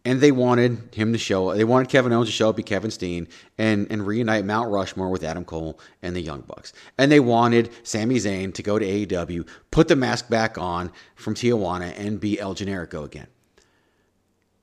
[0.04, 1.54] and they wanted him to show.
[1.54, 3.28] They wanted Kevin Owens to show up, be Kevin Steen,
[3.58, 6.72] and and reunite Mount Rushmore with Adam Cole and the Young Bucks.
[6.98, 11.34] And they wanted Sami Zayn to go to AEW, put the mask back on from
[11.34, 13.28] Tijuana, and be El Generico again.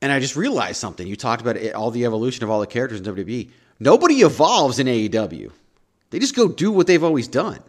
[0.02, 1.08] And I just realized something.
[1.08, 3.50] You talked about it, all the evolution of all the characters in WWE.
[3.80, 5.52] Nobody evolves in AEW.
[6.10, 7.60] They just go do what they've always done.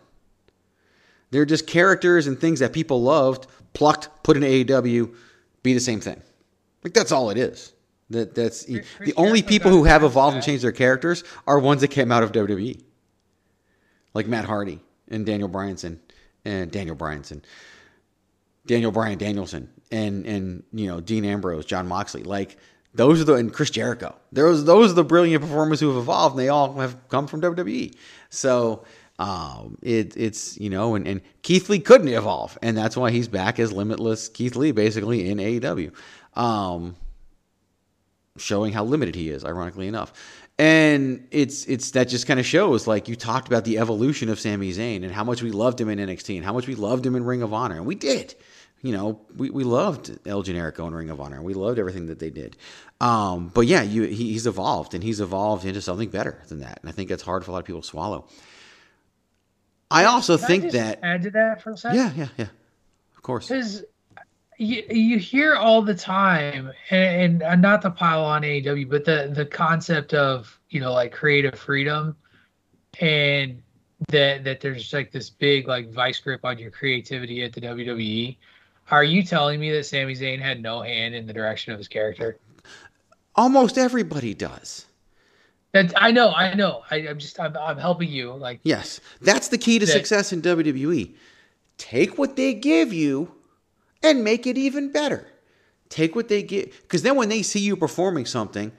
[1.31, 5.15] They're just characters and things that people loved, plucked, put in AEW,
[5.63, 6.21] be the same thing.
[6.85, 7.73] Like that's all it is.
[8.11, 11.81] That that's Chris the only people who have evolved and changed their characters are ones
[11.83, 12.81] that came out of WWE,
[14.15, 15.99] like Matt Hardy and Daniel Bryanson
[16.45, 17.43] and Daniel Bryanson,
[18.67, 22.25] Daniel Bryan Danielson, and and you know Dean Ambrose, Jon Moxley.
[22.25, 22.57] Like
[22.95, 24.17] those are the and Chris Jericho.
[24.33, 27.41] Those those are the brilliant performers who have evolved, and they all have come from
[27.43, 27.95] WWE.
[28.31, 28.85] So
[29.21, 33.29] Um, it, it's you know, and, and Keith Lee couldn't evolve, and that's why he's
[33.29, 35.93] back as limitless Keith Lee, basically in AEW,
[36.35, 36.97] um,
[38.37, 39.45] showing how limited he is.
[39.45, 40.13] Ironically enough,
[40.59, 44.39] and it's it's that just kind of shows like you talked about the evolution of
[44.41, 47.05] Sami Zayn and how much we loved him in NXT and how much we loved
[47.07, 48.35] him in Ring of Honor, and we did.
[48.83, 51.37] You know, we, we loved El Generico in Ring of Honor.
[51.37, 52.57] and We loved everything that they did.
[52.99, 56.79] Um, but yeah, you, he, he's evolved, and he's evolved into something better than that.
[56.81, 58.27] And I think that's hard for a lot of people to swallow.
[59.91, 61.99] I also Can I think just that add to that for a second.
[61.99, 62.47] yeah, yeah, yeah,
[63.17, 63.49] of course.
[63.49, 63.85] Because
[64.61, 69.07] you, you hear all the time, and, and uh, not to pile on AEW, but
[69.07, 72.15] the the concept of you know like creative freedom,
[73.01, 73.63] and
[74.09, 78.37] that that there's like this big like vice grip on your creativity at the WWE.
[78.91, 81.89] Are you telling me that Sami Zayn had no hand in the direction of his
[81.89, 82.39] character?
[83.37, 84.85] Almost everybody does.
[85.73, 86.83] That I know, I know.
[86.91, 88.33] I, I'm just I'm, I'm helping you.
[88.35, 91.15] Like Yes, that's the key to That- success in WWE.
[91.79, 93.33] Take what they give you
[94.03, 95.27] and make it even better.
[95.89, 98.71] Take what they give, because then when they see you performing something,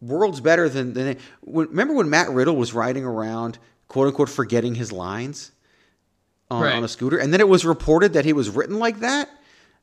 [0.00, 1.04] worlds better than than.
[1.04, 5.52] They, when, remember when Matt Riddle was riding around, quote unquote, forgetting his lines
[6.50, 6.74] on, Right.
[6.74, 9.28] on a scooter, and then it was reported that he was written like that,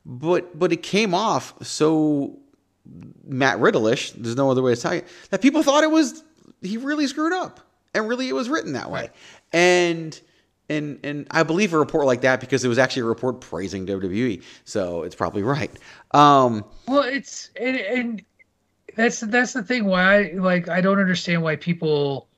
[0.04, 2.38] but but it came off so
[3.24, 4.12] Matt Riddle-ish.
[4.12, 6.22] There's no other way to tell you that people thought it was
[6.60, 7.60] he really screwed up,
[7.94, 9.10] and really it was written that way.
[9.52, 10.20] And
[10.68, 13.86] and and I believe a report like that because it was actually a report praising
[13.86, 15.70] WWE, so it's probably right.
[16.12, 18.22] Um, Well, it's and, and
[18.96, 22.30] that's that's the thing why I like I don't understand why people,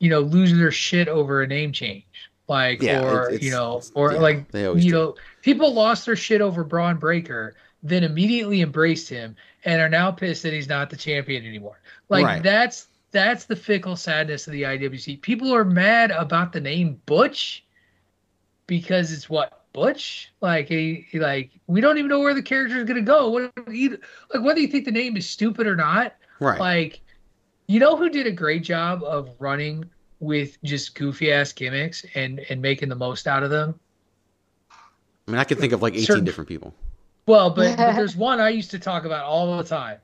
[0.00, 2.04] you know, lose their shit over a name change.
[2.48, 4.92] Like Yeah, or you know, or yeah, like you do.
[4.92, 10.12] know, people lost their shit over Bron Breakker, then immediately embraced him and are now
[10.12, 11.80] pissed that he's not the champion anymore.
[12.10, 12.42] Like Right.
[12.42, 15.16] that's that's the fickle sadness of the IWC.
[15.18, 17.65] People are mad about the name Butch
[18.66, 20.32] because it's what Butch.
[20.40, 23.28] Like he, he- like we don't even know where the character is gonna go.
[23.28, 23.98] What either,
[24.32, 26.14] like whether you think the name is stupid or not.
[26.40, 26.60] Right.
[26.60, 27.00] Like,
[27.66, 29.84] you know who did a great job of running
[30.20, 33.78] with just goofy ass gimmicks and and making the most out of them.
[34.70, 36.74] I mean, I can think of like 18 Certain- different people.
[37.26, 39.98] Well, but, but there's one I used to talk about all the time,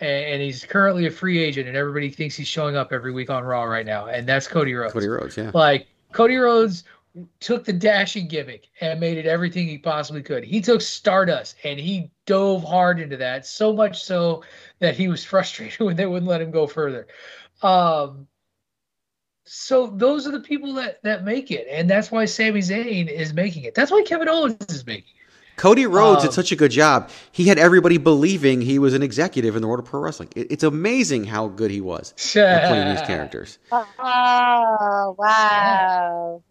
[0.00, 3.30] and, and he's currently a free agent, and everybody thinks he's showing up every week
[3.30, 4.92] on Raw right now, and that's Cody Rhodes.
[4.92, 5.50] Cody Rhodes, yeah.
[5.54, 6.84] Like Cody Rhodes
[7.40, 10.44] took the dashing gimmick and made it everything he possibly could.
[10.44, 14.42] He took Stardust and he dove hard into that, so much so
[14.78, 17.08] that he was frustrated when they wouldn't let him go further.
[17.62, 18.26] Um,
[19.44, 23.34] so those are the people that that make it, and that's why Sami Zayn is
[23.34, 23.74] making it.
[23.74, 25.56] That's why Kevin Owens is making it.
[25.56, 27.10] Cody Rhodes Um, did such a good job.
[27.32, 30.28] He had everybody believing he was an executive in the world of pro wrestling.
[30.36, 33.58] It- it's amazing how good he was at playing these characters.
[33.72, 36.42] Oh wow!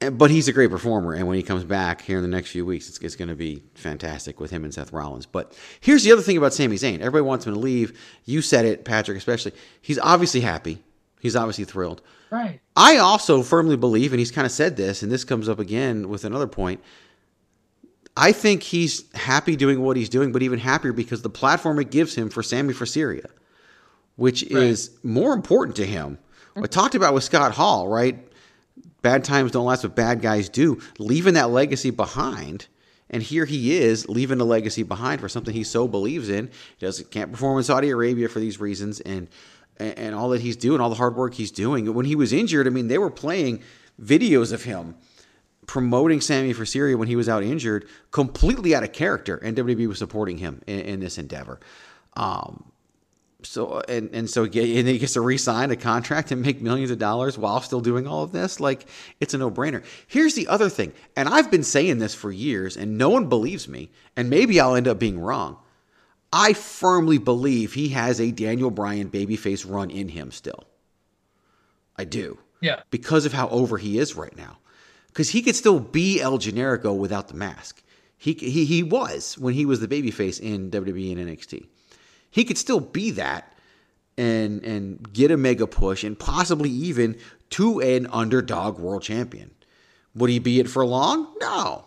[0.00, 2.64] But he's a great performer, and when he comes back here in the next few
[2.64, 5.26] weeks, it's, it's going to be fantastic with him and Seth Rollins.
[5.26, 7.98] But here's the other thing about Sami Zayn: everybody wants him to leave.
[8.24, 9.52] You said it, Patrick, especially.
[9.82, 10.78] He's obviously happy.
[11.20, 12.00] He's obviously thrilled.
[12.30, 12.60] Right.
[12.76, 16.08] I also firmly believe, and he's kind of said this, and this comes up again
[16.08, 16.80] with another point.
[18.16, 21.90] I think he's happy doing what he's doing, but even happier because the platform it
[21.90, 23.28] gives him for Sami for Syria,
[24.16, 26.18] which is more important to him.
[26.56, 28.27] I talked about with Scott Hall, right?
[29.02, 30.80] Bad times don't last, but bad guys do.
[30.98, 32.66] Leaving that legacy behind,
[33.10, 36.50] and here he is leaving a legacy behind for something he so believes in.
[36.76, 39.28] He doesn't can't perform in Saudi Arabia for these reasons, and
[39.78, 41.94] and all that he's doing, all the hard work he's doing.
[41.94, 43.62] When he was injured, I mean, they were playing
[44.00, 44.96] videos of him
[45.68, 49.86] promoting Sami for Syria when he was out injured, completely out of character, and WWE
[49.86, 51.60] was supporting him in, in this endeavor.
[52.16, 52.72] Um,
[53.44, 56.98] so and and so and he gets to re-sign a contract and make millions of
[56.98, 58.58] dollars while still doing all of this.
[58.60, 58.86] Like
[59.20, 59.84] it's a no-brainer.
[60.08, 63.68] Here's the other thing, and I've been saying this for years, and no one believes
[63.68, 65.56] me, and maybe I'll end up being wrong.
[66.32, 70.64] I firmly believe he has a Daniel Bryan babyface run in him still.
[71.96, 72.80] I do Yeah.
[72.90, 74.58] because of how over he is right now.
[75.06, 77.82] Because he could still be El Generico without the mask.
[78.18, 81.66] He, he he was when he was the babyface in WWE and NXT.
[82.30, 83.56] He could still be that
[84.16, 87.18] and and get a mega push and possibly even
[87.50, 89.50] to an underdog world champion.
[90.14, 91.34] Would he be it for long?
[91.40, 91.84] No.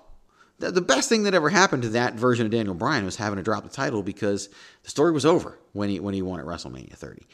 [0.59, 3.37] The, the best thing that ever happened to that version of Daniel Bryan was having
[3.37, 4.47] to drop the title because
[4.83, 7.25] the story was over when he when he won at WrestleMania 30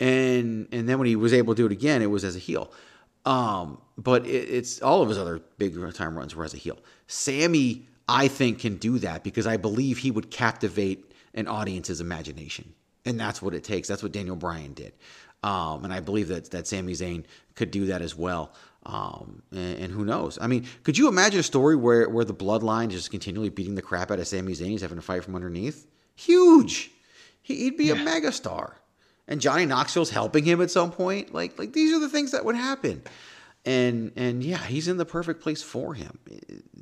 [0.00, 2.38] and and then when he was able to do it again, it was as a
[2.38, 2.72] heel.
[3.24, 6.78] Um, but it, it's all of his other big time runs were as a heel.
[7.06, 12.74] Sami, I think, can do that because I believe he would captivate an audience's imagination,
[13.04, 13.88] and that's what it takes.
[13.88, 14.92] That's what Daniel Bryan did,
[15.42, 17.24] um, and I believe that that Sami Zayn
[17.54, 18.54] could do that as well.
[18.86, 20.38] Um, and, and, who knows?
[20.42, 23.82] I mean, could you imagine a story where, where the bloodline just continually beating the
[23.82, 24.66] crap out of Sami Zayn?
[24.66, 25.86] He's having to fight from underneath.
[26.16, 26.90] Huge.
[27.40, 27.94] He, would be yeah.
[27.94, 28.74] a megastar.
[29.26, 31.32] And Johnny Knoxville's helping him at some point.
[31.32, 33.02] Like, like these are the things that would happen.
[33.66, 36.18] And and yeah, he's in the perfect place for him.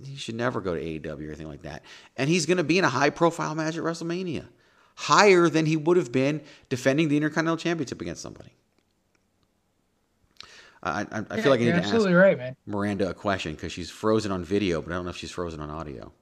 [0.04, 1.84] He should never go to AEW or anything like that.
[2.16, 4.46] And he's going to be in a high profile match at WrestleMania,
[4.96, 8.50] higher than he would have been defending the Intercontinental Championship against somebody.
[10.82, 12.56] I, I, I feel like I need to ask right, man.
[12.66, 15.60] Miranda a question because she's frozen on video, but I don't know if she's frozen
[15.60, 16.12] on audio.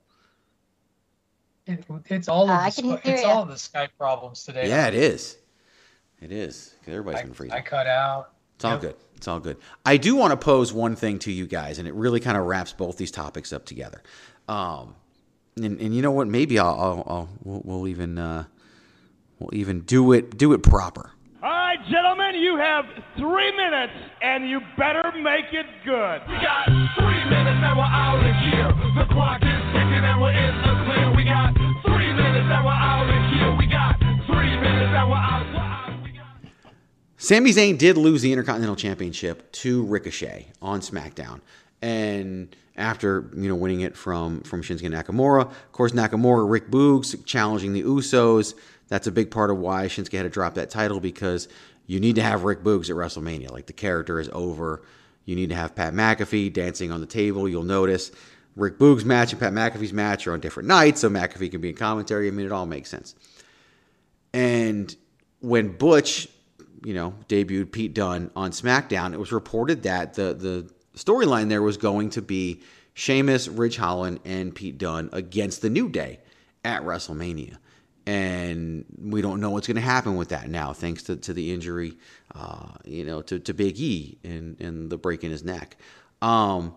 [1.66, 3.28] It, it's all uh, of the, it's you.
[3.28, 4.68] all of the Skype problems today.
[4.68, 5.38] Yeah, it is.
[6.20, 6.74] It is.
[6.86, 7.56] Everybody's I, been freezing.
[7.56, 8.32] I cut out.
[8.60, 8.80] It's all yep.
[8.82, 8.96] good.
[9.16, 9.56] It's all good.
[9.86, 12.44] I do want to pose one thing to you guys, and it really kind of
[12.44, 14.02] wraps both these topics up together.
[14.48, 14.96] Um,
[15.56, 16.28] and, and you know what?
[16.28, 18.44] Maybe I'll, I'll, I'll we'll, we'll, even uh,
[19.38, 21.10] we'll even do it do it proper.
[21.42, 22.84] All right, gentlemen, you have
[23.16, 26.20] three minutes, and you better make it good.
[26.28, 26.68] We got
[27.00, 28.68] three minutes, and we're out of here.
[28.92, 31.16] The clock is ticking, and we're in the clear.
[31.16, 31.56] We got
[31.88, 33.56] three minutes, and we're out of here.
[33.56, 33.96] We got
[34.28, 35.59] three minutes, and we're out.
[37.22, 41.42] Sami Zayn did lose the Intercontinental Championship to Ricochet on SmackDown.
[41.82, 47.22] And after, you know, winning it from, from Shinsuke Nakamura, of course, Nakamura, Rick Boogs
[47.26, 48.54] challenging the Usos.
[48.88, 51.46] That's a big part of why Shinsuke had to drop that title because
[51.86, 53.50] you need to have Rick Boogs at WrestleMania.
[53.50, 54.82] Like the character is over.
[55.26, 57.46] You need to have Pat McAfee dancing on the table.
[57.46, 58.12] You'll notice
[58.56, 61.68] Rick Boogs' match and Pat McAfee's match are on different nights, so McAfee can be
[61.68, 62.28] in commentary.
[62.28, 63.14] I mean, it all makes sense.
[64.32, 64.96] And
[65.40, 66.26] when Butch
[66.84, 71.62] you know, debuted Pete Dunne on SmackDown, it was reported that the the storyline there
[71.62, 72.62] was going to be
[72.94, 76.20] Sheamus, Ridge Holland, and Pete Dunne against the New Day
[76.64, 77.56] at WrestleMania.
[78.06, 81.52] And we don't know what's going to happen with that now, thanks to, to the
[81.52, 81.96] injury,
[82.34, 85.76] uh, you know, to, to Big E and, and the break in his neck.
[86.20, 86.74] Um,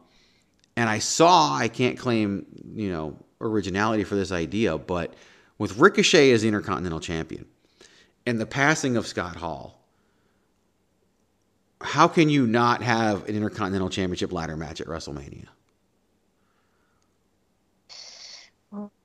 [0.75, 2.45] and I saw, I can't claim,
[2.75, 5.13] you know, originality for this idea, but
[5.57, 7.45] with Ricochet as Intercontinental Champion
[8.25, 9.82] and the passing of Scott Hall,
[11.83, 15.47] how can you not have an Intercontinental Championship ladder match at WrestleMania?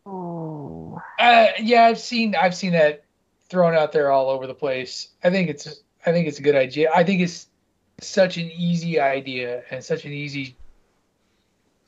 [0.07, 1.01] Oh.
[1.19, 3.05] Uh, yeah, I've seen I've seen that
[3.51, 5.09] thrown out there all over the place.
[5.23, 6.91] I think it's I think it's a good idea.
[6.95, 7.49] I think it's
[8.01, 10.57] such an easy idea and such an easy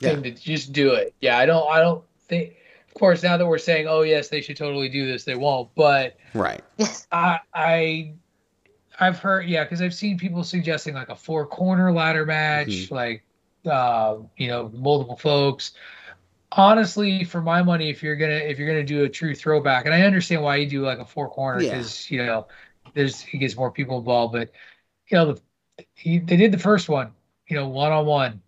[0.00, 0.30] thing yeah.
[0.30, 1.14] to just do it.
[1.20, 2.56] Yeah, I don't I don't think
[2.88, 5.68] of course now that we're saying oh yes they should totally do this they won't
[5.74, 6.62] but right
[7.12, 8.12] I I
[9.00, 12.94] I've heard, yeah, because I've seen people suggesting like a four corner ladder match, mm-hmm.
[12.94, 13.24] like
[13.66, 15.72] uh, you know, multiple folks.
[16.52, 19.94] Honestly, for my money, if you're gonna if you're gonna do a true throwback, and
[19.94, 22.20] I understand why you do like a four corner because yeah.
[22.20, 22.46] you know
[22.92, 24.50] there's it gets more people involved, but
[25.08, 25.40] you know the,
[25.94, 27.12] he, they did the first one,
[27.48, 28.42] you know, one on one.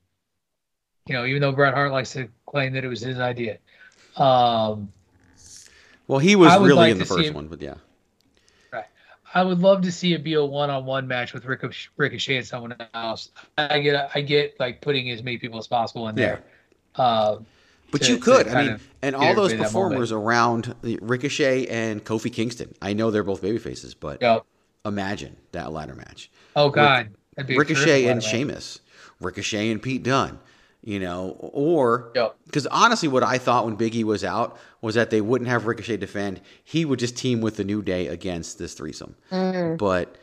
[1.06, 3.58] You know, even though Bret Hart likes to claim that it was his idea.
[4.16, 4.92] Um,
[6.06, 7.74] well, he was really like in the first one, but yeah.
[9.34, 12.76] I would love to see it be a one-on-one match with Ricochet, Ricochet and someone
[12.94, 13.30] else.
[13.56, 16.42] I get, I get like putting as many people as possible in there.
[16.98, 17.02] Yeah.
[17.02, 17.38] Uh,
[17.90, 22.74] but to, you could, I mean, and all those performers around Ricochet and Kofi Kingston.
[22.80, 24.44] I know they're both baby faces, but yep.
[24.84, 26.30] imagine that ladder match.
[26.56, 28.80] Oh God, Ricochet and Sheamus,
[29.20, 30.38] Ricochet and Pete Dunne
[30.84, 32.10] you know, or
[32.46, 32.72] because yep.
[32.72, 36.40] honestly, what I thought when Biggie was out was that they wouldn't have Ricochet defend;
[36.64, 39.14] he would just team with the New Day against this threesome.
[39.30, 39.78] Mm.
[39.78, 40.16] But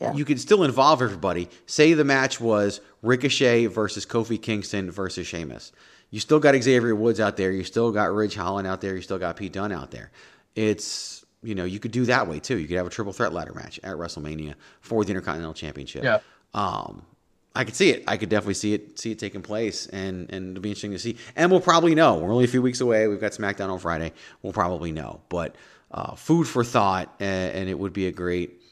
[0.00, 0.12] yeah.
[0.14, 1.48] you could still involve everybody.
[1.66, 5.70] Say the match was Ricochet versus Kofi Kingston versus Sheamus.
[6.10, 7.52] You still got Xavier Woods out there.
[7.52, 8.96] You still got Ridge Holland out there.
[8.96, 10.10] You still got Pete Dunne out there.
[10.56, 12.58] It's you know you could do that way too.
[12.58, 16.02] You could have a triple threat ladder match at WrestleMania for the Intercontinental Championship.
[16.02, 16.18] Yeah.
[16.54, 17.06] Um,
[17.54, 18.04] I could see it.
[18.06, 20.98] I could definitely see it see it taking place, and and it'll be interesting to
[20.98, 21.16] see.
[21.36, 22.16] And we'll probably know.
[22.16, 23.06] We're only a few weeks away.
[23.08, 24.12] We've got SmackDown on Friday.
[24.42, 25.20] We'll probably know.
[25.28, 25.56] But
[25.90, 28.62] uh, food for thought, and, and, it would be a great,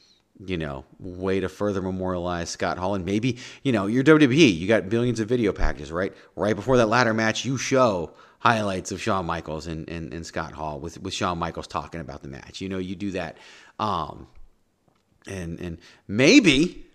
[0.43, 2.95] you know, way to further memorialize Scott Hall.
[2.95, 4.57] And maybe you know, you're WWE.
[4.57, 6.13] You got billions of video packages, right?
[6.35, 10.53] Right before that ladder match, you show highlights of Shawn Michaels and, and, and Scott
[10.53, 12.61] Hall with with Shawn Michaels talking about the match.
[12.61, 13.37] You know, you do that.
[13.79, 14.27] Um,
[15.27, 15.77] and and
[16.07, 16.87] maybe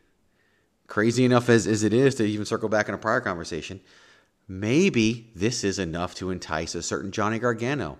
[0.86, 3.80] crazy enough as, as it is to even circle back in a prior conversation,
[4.48, 7.98] maybe this is enough to entice a certain Johnny Gargano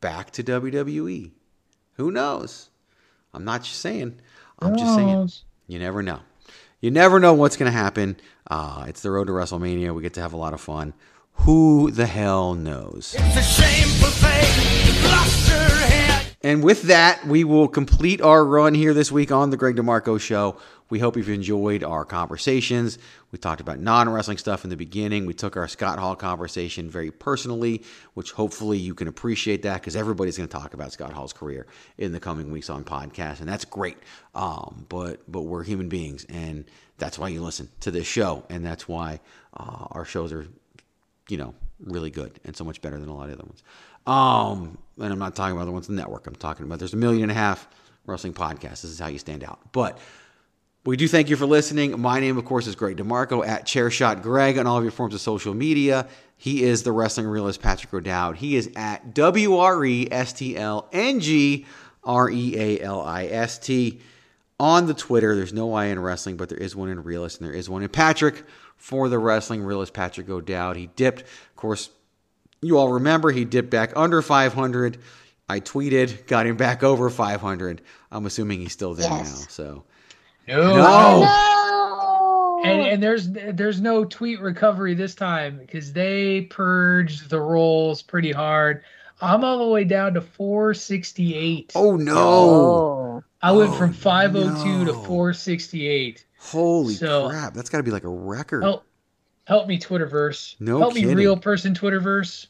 [0.00, 1.30] back to WWE.
[1.94, 2.70] Who knows?
[3.34, 4.20] I'm not just saying.
[4.58, 5.30] I'm just saying.
[5.68, 6.20] You never know.
[6.80, 8.16] You never know what's going to happen.
[8.50, 9.94] Uh, it's the road to WrestleMania.
[9.94, 10.94] We get to have a lot of fun.
[11.34, 13.14] Who the hell knows?
[16.42, 20.18] And with that, we will complete our run here this week on the Greg DeMarco
[20.18, 20.56] Show.
[20.88, 22.98] We hope you've enjoyed our conversations.
[23.30, 25.26] We talked about non wrestling stuff in the beginning.
[25.26, 27.82] We took our Scott Hall conversation very personally,
[28.14, 31.66] which hopefully you can appreciate that because everybody's going to talk about Scott Hall's career
[31.98, 33.98] in the coming weeks on podcast, and that's great.
[34.34, 36.64] Um, but but we're human beings, and
[36.96, 39.20] that's why you listen to this show, and that's why
[39.54, 40.46] uh, our shows are,
[41.28, 41.54] you know,
[41.84, 43.62] really good and so much better than a lot of the other ones.
[44.06, 46.26] Um, and I'm not talking about the ones on the network.
[46.26, 47.68] I'm talking about there's a million and a half
[48.06, 48.82] wrestling podcasts.
[48.82, 49.60] This is how you stand out.
[49.72, 49.98] But
[50.84, 52.00] we do thank you for listening.
[52.00, 55.14] My name, of course, is Greg DeMarco at Chairshot Greg on all of your forms
[55.14, 56.08] of social media.
[56.36, 58.36] He is the wrestling realist Patrick O'Dowd.
[58.36, 61.66] He is at W R E S T L N G
[62.02, 64.00] R E A L I S T
[64.58, 65.36] on the Twitter.
[65.36, 67.82] There's no I in wrestling, but there is one in realist and there is one
[67.82, 68.44] in Patrick
[68.76, 70.76] for the wrestling realist Patrick O'Dowd.
[70.76, 71.90] He dipped, of course,
[72.62, 74.98] you all remember he dipped back under 500.
[75.48, 77.82] I tweeted, got him back over 500.
[78.12, 79.40] I'm assuming he's still there Yes.
[79.40, 79.46] now.
[79.48, 79.84] So
[80.46, 80.74] No.
[80.76, 82.60] No.
[82.64, 88.32] And and there's there's no tweet recovery this time because they purged the rolls pretty
[88.32, 88.82] hard.
[89.22, 91.72] I'm all the way down to 468.
[91.74, 92.16] Oh no!
[92.18, 93.24] Oh.
[93.42, 96.24] I went from 502 to 468.
[96.38, 97.54] Holy So- crap!
[97.54, 98.62] That's got to be like a record.
[98.62, 98.84] Help,
[99.50, 100.54] help me, Twitterverse.
[100.60, 101.08] No help kidding.
[101.08, 102.46] me, real person Twitterverse,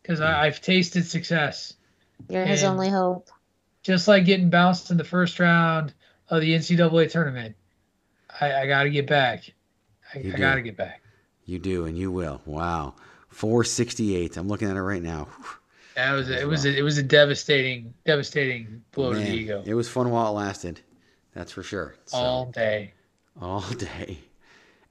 [0.00, 0.26] because mm.
[0.26, 1.74] I've tasted success.
[2.28, 3.28] You're his only hope.
[3.82, 5.92] Just like getting bounced in the first round
[6.28, 7.56] of the NCAA tournament,
[8.40, 9.52] I, I got to get back.
[10.14, 11.02] I, You I got to get back.
[11.44, 12.40] You do, and you will.
[12.46, 12.94] Wow,
[13.28, 14.36] 468.
[14.36, 15.28] I'm looking at it right now.
[15.96, 19.62] That was a, it was a, it was a devastating devastating blow to the ego
[19.64, 20.80] It was fun while it lasted.
[21.32, 21.96] That's for sure.
[22.04, 22.92] So- all day.
[23.40, 24.18] all day.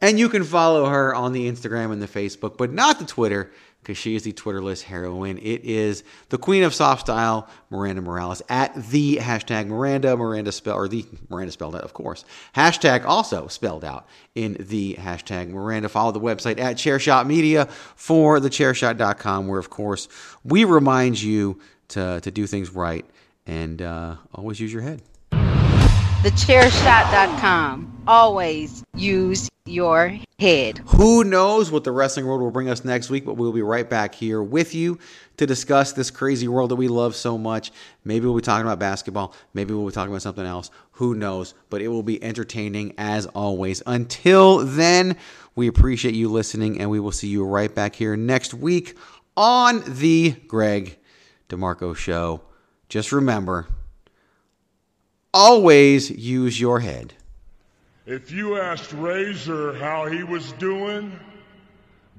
[0.01, 3.51] And you can follow her on the Instagram and the Facebook, but not the Twitter,
[3.85, 5.38] because she is the Twitterless heroine.
[5.38, 10.76] It is the Queen of Soft Style, Miranda Morales, at the hashtag Miranda, Miranda spell
[10.76, 12.26] or the Miranda spelled out, of course.
[12.55, 15.88] Hashtag also spelled out in the hashtag Miranda.
[15.88, 20.07] Follow the website at Chairshot Media for the chairshot.com, where of course
[20.43, 21.59] we remind you
[21.89, 23.05] to to do things right
[23.45, 25.03] and uh, always use your head.
[25.31, 28.01] Thechairshot.com.
[28.07, 30.77] Always use your head.
[30.85, 33.89] Who knows what the wrestling world will bring us next week, but we'll be right
[33.89, 34.99] back here with you
[35.37, 37.71] to discuss this crazy world that we love so much.
[38.03, 39.33] Maybe we'll be talking about basketball.
[39.55, 40.69] Maybe we'll be talking about something else.
[40.91, 41.55] Who knows?
[41.71, 43.81] But it will be entertaining as always.
[43.87, 45.17] Until then,
[45.55, 48.95] we appreciate you listening, and we will see you right back here next week
[49.35, 50.99] on the Greg
[51.49, 52.41] DeMarco Show.
[52.87, 53.65] Just remember,
[55.33, 57.15] always use your head.
[58.07, 61.19] If you asked Razor how he was doing,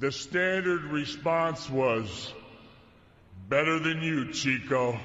[0.01, 2.33] the standard response was,
[3.49, 4.99] better than you, Chico.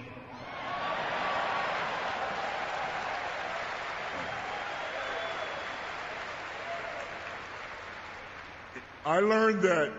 [9.05, 9.91] I learned that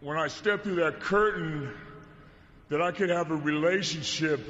[0.00, 1.70] when I stepped through that curtain,
[2.70, 4.40] that I could have a relationship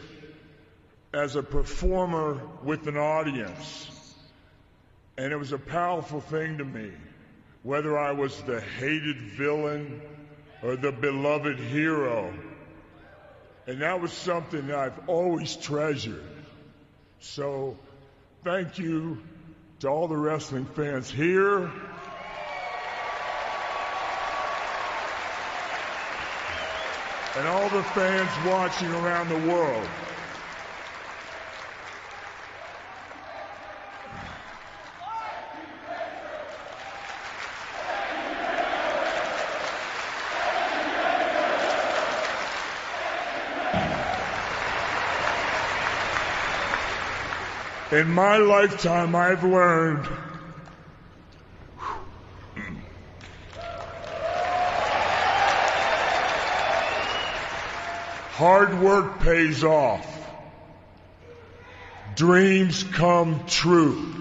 [1.12, 3.97] as a performer with an audience.
[5.19, 6.93] And it was a powerful thing to me,
[7.65, 10.01] whether I was the hated villain
[10.62, 12.32] or the beloved hero.
[13.66, 16.23] And that was something that I've always treasured.
[17.19, 17.77] So
[18.45, 19.20] thank you
[19.81, 21.69] to all the wrestling fans here.
[27.36, 29.89] And all the fans watching around the world.
[47.90, 50.06] In my lifetime, I've learned
[58.32, 60.06] hard work pays off.
[62.15, 64.15] Dreams come true.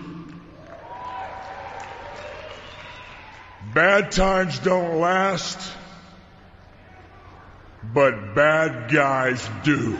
[3.73, 5.59] Bad times don't last,
[7.83, 9.99] but bad guys do.